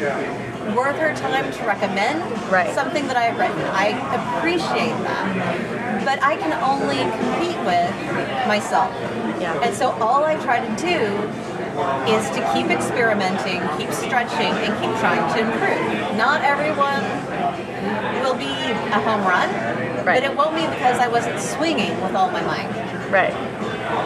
[0.75, 2.73] worth her time to recommend Right.
[2.73, 3.61] something that I have written.
[3.73, 3.87] I
[4.37, 6.05] appreciate that.
[6.05, 8.91] But I can only compete with myself.
[9.39, 9.59] Yeah.
[9.61, 10.99] And so all I try to do
[12.11, 16.17] is to keep experimenting, keep stretching, and keep trying to improve.
[16.17, 17.01] Not everyone
[18.23, 19.49] will be a home run,
[20.05, 20.21] Right.
[20.21, 22.69] but it won't be because I wasn't swinging with all my might.
[23.09, 23.33] Right.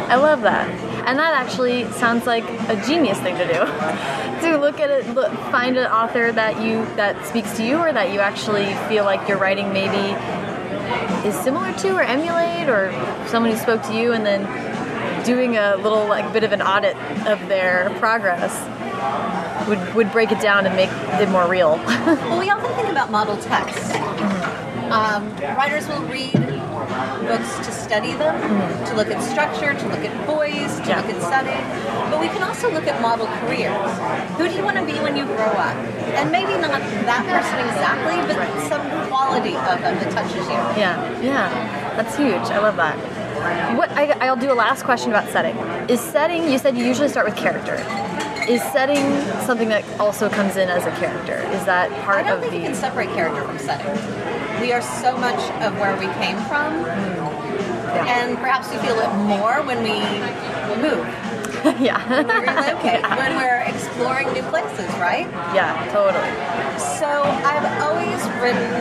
[0.09, 0.69] I love that.
[1.07, 3.59] And that actually sounds like a genius thing to do.
[4.41, 7.91] to look at it, look, find an author that you that speaks to you or
[7.93, 10.15] that you actually feel like your writing maybe
[11.27, 12.91] is similar to or emulate or
[13.27, 14.41] someone who spoke to you and then
[15.27, 16.95] doing a little like bit of an audit
[17.27, 18.53] of their progress
[19.67, 20.89] would would break it down and make
[21.21, 21.75] it more real.
[22.27, 23.93] Well, we often think about model text.
[24.89, 26.31] Um, writers will read
[27.27, 28.35] books to study them,
[28.85, 31.01] to look at structure, to look at voice, to Yeah.
[31.01, 31.63] look at setting.
[32.09, 33.91] But we can also look at model careers.
[34.37, 35.75] Who do you want to be when you grow up?
[36.15, 36.79] And maybe not
[37.11, 38.37] that person exactly, but
[38.71, 40.61] some quality of them that touches you.
[40.79, 41.49] Yeah, yeah,
[41.97, 42.47] that's huge.
[42.55, 42.95] I love that.
[43.77, 45.55] What I, I'll do a last question about setting.
[45.89, 46.49] Is setting?
[46.51, 47.75] You said you usually start with character.
[48.49, 49.03] Is setting
[49.45, 51.37] something that also comes in as a character?
[51.55, 52.31] Is that part of the?
[52.31, 52.57] I don't think the?
[52.59, 53.91] you can separate character from setting.
[54.61, 58.21] We are so much of where we came from, Yeah.
[58.23, 59.99] and perhaps we feel it more when we
[60.81, 61.05] move.
[61.81, 61.99] yeah.
[62.09, 65.27] when we relocate, when we're exploring new places, right?
[65.53, 66.31] yeah, totally.
[66.79, 67.05] So
[67.45, 68.71] I've always written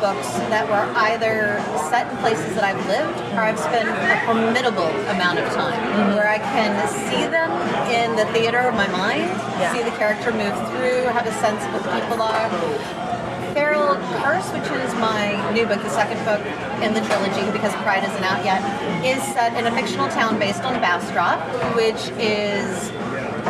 [0.00, 1.60] books that were either
[1.92, 6.16] set in places that I've lived or I've spent a formidable amount of time mm-hmm.
[6.16, 7.52] where I can see them
[7.92, 9.28] in the theater of my mind,
[9.60, 9.72] Yeah.
[9.72, 12.48] see the character move through, have a sense of what the people are.
[13.52, 16.40] Feral Curse, which is my new book, the second book
[16.80, 18.62] in the trilogy, because Pride isn't out yet,
[19.04, 21.40] is set in a fictional town based on Bastrop,
[21.74, 22.90] which is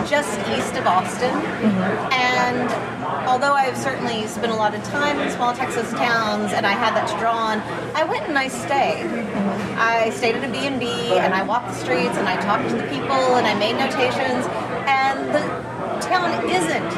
[0.06, 1.34] just east of Austin.
[1.34, 2.12] Mm-hmm.
[2.12, 6.72] And although I've certainly spent a lot of time in small Texas towns and I
[6.72, 7.60] had that to draw on,
[7.94, 9.06] I went and I stayed.
[9.06, 9.78] Mm-hmm.
[9.78, 10.86] I stayed at a B&B
[11.18, 14.46] and I walked the streets and I talked to the people and I made notations
[14.86, 15.69] and the
[16.00, 16.90] town isn't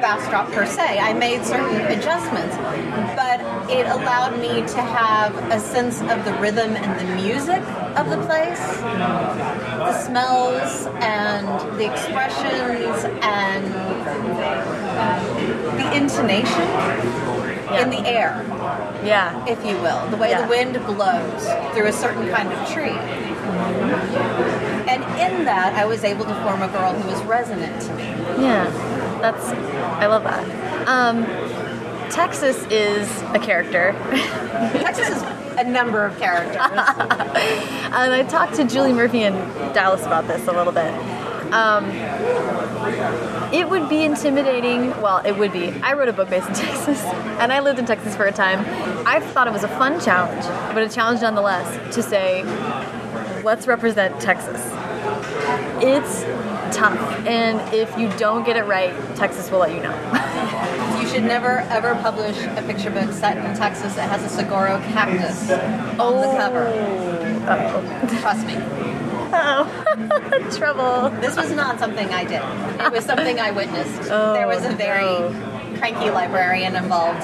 [0.00, 0.98] Bastrop per se.
[0.98, 2.56] I made certain adjustments,
[3.16, 3.40] but
[3.70, 7.62] it allowed me to have a sense of the rhythm and the music
[7.96, 11.46] of the place, the smells and
[11.78, 13.64] the expressions and
[14.98, 16.68] um, the intonation
[17.76, 18.44] in the air,
[19.04, 19.44] Yeah.
[19.46, 20.42] if you will, the way Yeah.
[20.42, 21.44] the wind blows
[21.74, 22.96] through a certain kind of tree.
[24.88, 28.14] And in that, I was able to form a girl who was resonant to me.
[28.40, 28.70] Yeah.
[29.20, 30.88] That's I love that.
[30.88, 31.24] Um,
[32.10, 33.92] Texas is a character.
[34.10, 35.22] Texas is
[35.58, 36.56] a number of characters.
[36.56, 39.34] and I talked to Julie Murphy in
[39.72, 40.92] Dallas about this a little bit.
[41.52, 41.90] Um,
[43.52, 44.90] it would be intimidating.
[45.00, 45.68] Well, it would be.
[45.82, 48.60] I wrote a book based in Texas, and I lived in Texas for a time.
[49.06, 52.44] I thought it was a fun challenge, but a challenge nonetheless to say,
[53.42, 54.60] let's represent Texas.
[55.80, 56.22] It's
[56.72, 59.94] tough, and if you don't get it right, Texas will let you know.
[61.00, 64.78] You should never ever publish a picture book set in Texas that has a saguaro
[64.92, 65.50] cactus
[65.98, 66.66] on the cover.
[66.66, 67.28] Oh.
[67.48, 68.20] Uh-oh.
[68.20, 68.54] Trust me.
[69.30, 71.10] Oh, trouble.
[71.20, 72.42] This was not something I did.
[72.80, 74.10] It was something I witnessed.
[74.10, 75.57] Oh, there was a very no.
[75.78, 77.20] Cranky librarian involved.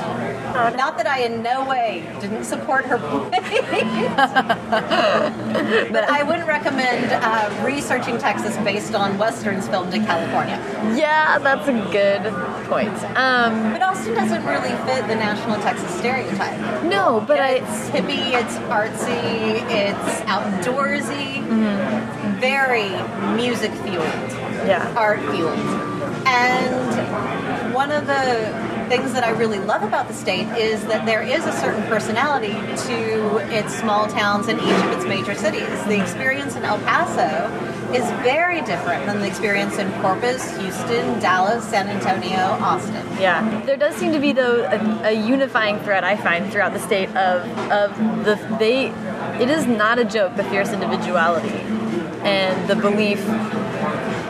[0.76, 3.30] Not that I in no way didn't support her point,
[5.92, 10.57] but I wouldn't recommend uh, researching Texas based on westerns filmed in California.
[10.96, 12.22] Yeah, that's a good
[12.68, 12.94] point.
[13.16, 16.59] Um, But Austin doesn't really fit the national Texas stereotype.
[16.84, 17.50] no, but I.
[17.57, 21.42] it's hippie, it's artsy, it's outdoorsy,
[22.38, 22.90] very
[23.36, 24.30] music fueled,
[24.66, 24.92] Yeah.
[24.96, 25.59] art fueled.
[26.26, 31.22] And one of the things that I really love about the state is that there
[31.22, 35.66] is a certain personality to its small towns and each of its major cities.
[35.85, 37.51] The experience in El Paso
[37.93, 43.05] is very different than the experience in Corpus, Houston, Dallas, San Antonio, Austin.
[43.18, 46.81] Yeah, there does seem to be though a, a unifying thread I find throughout the
[46.81, 48.87] state of of the they.
[49.43, 51.59] It is not a joke the fierce individuality
[52.22, 53.20] and the belief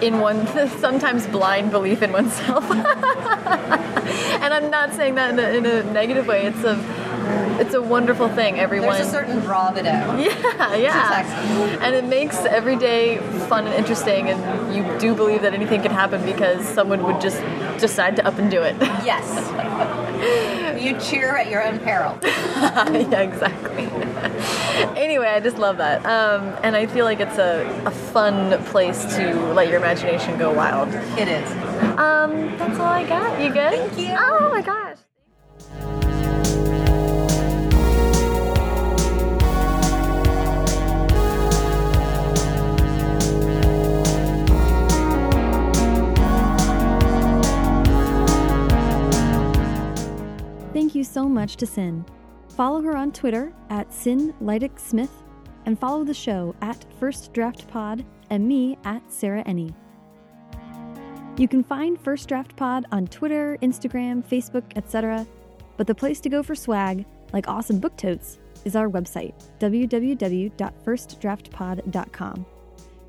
[0.05, 0.47] in one
[0.79, 2.71] sometimes blind belief in oneself.
[2.71, 6.47] and I'm not saying that in a, in a negative way.
[6.47, 6.77] It's a
[7.59, 8.59] it's a wonderful thing.
[8.59, 8.95] Everyone.
[8.95, 9.91] There's a certain bravado.
[10.25, 11.79] Yeah, yeah.
[11.81, 15.91] And it makes every day fun and interesting, and you do believe that anything can
[15.91, 17.41] happen because someone would just
[17.79, 18.77] decide to up and do it.
[19.05, 20.04] Yes.
[20.79, 22.18] you cheer at your own peril.
[22.22, 23.85] yeah, exactly.
[25.01, 26.05] anyway, I just love that.
[26.05, 30.53] Um, and I feel like it's a, a fun place to let your imagination go
[30.53, 30.89] wild.
[31.18, 31.51] It is.
[31.99, 33.41] Um, that's all I got.
[33.41, 33.72] You good?
[33.72, 34.16] Thank you.
[34.18, 34.84] Oh my gosh.
[50.95, 52.07] Thank you so much to Cyn.
[52.51, 55.11] Follow her on Twitter at Cyn Leitich Smith
[55.67, 59.75] and follow the show at First Draft Pod and me at Sarah Enni.
[61.37, 65.27] You can find First Draft Pod on Twitter, Instagram, Facebook, etc.
[65.77, 72.47] But the place to go for swag, like awesome book totes, is our website, www.firstdraftpod.com.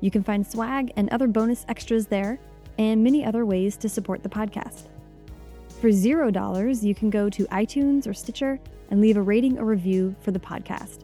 [0.00, 2.40] You can find swag and other bonus extras there,
[2.78, 4.88] and many other ways to support the podcast.
[5.80, 8.58] For zero dollars, you can go to iTunes or Stitcher
[8.90, 11.00] and leave a rating or review for the podcast.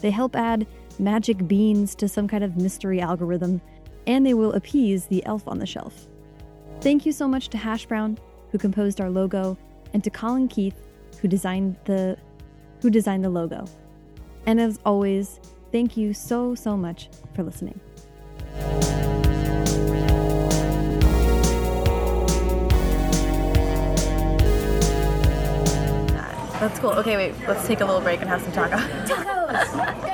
[0.00, 0.66] They help add
[0.98, 3.62] magic beans to some kind of mystery algorithm,
[4.06, 6.08] and they will appease the elf on the shelf.
[6.80, 8.18] Thank you so much to Hash Brown,
[8.50, 9.56] who composed our logo,
[9.94, 10.76] and to Colin Keith,
[11.20, 12.18] who designed the
[12.82, 13.64] who designed the logo.
[14.44, 15.40] And as always,
[15.70, 17.80] thank you so so much for listening.
[26.62, 26.90] That's cool.
[26.90, 28.78] Okay, wait, let's take a little break and have some tacos.
[29.04, 29.72] Tacos!
[30.00, 30.12] Go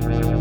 [0.00, 0.30] tacos!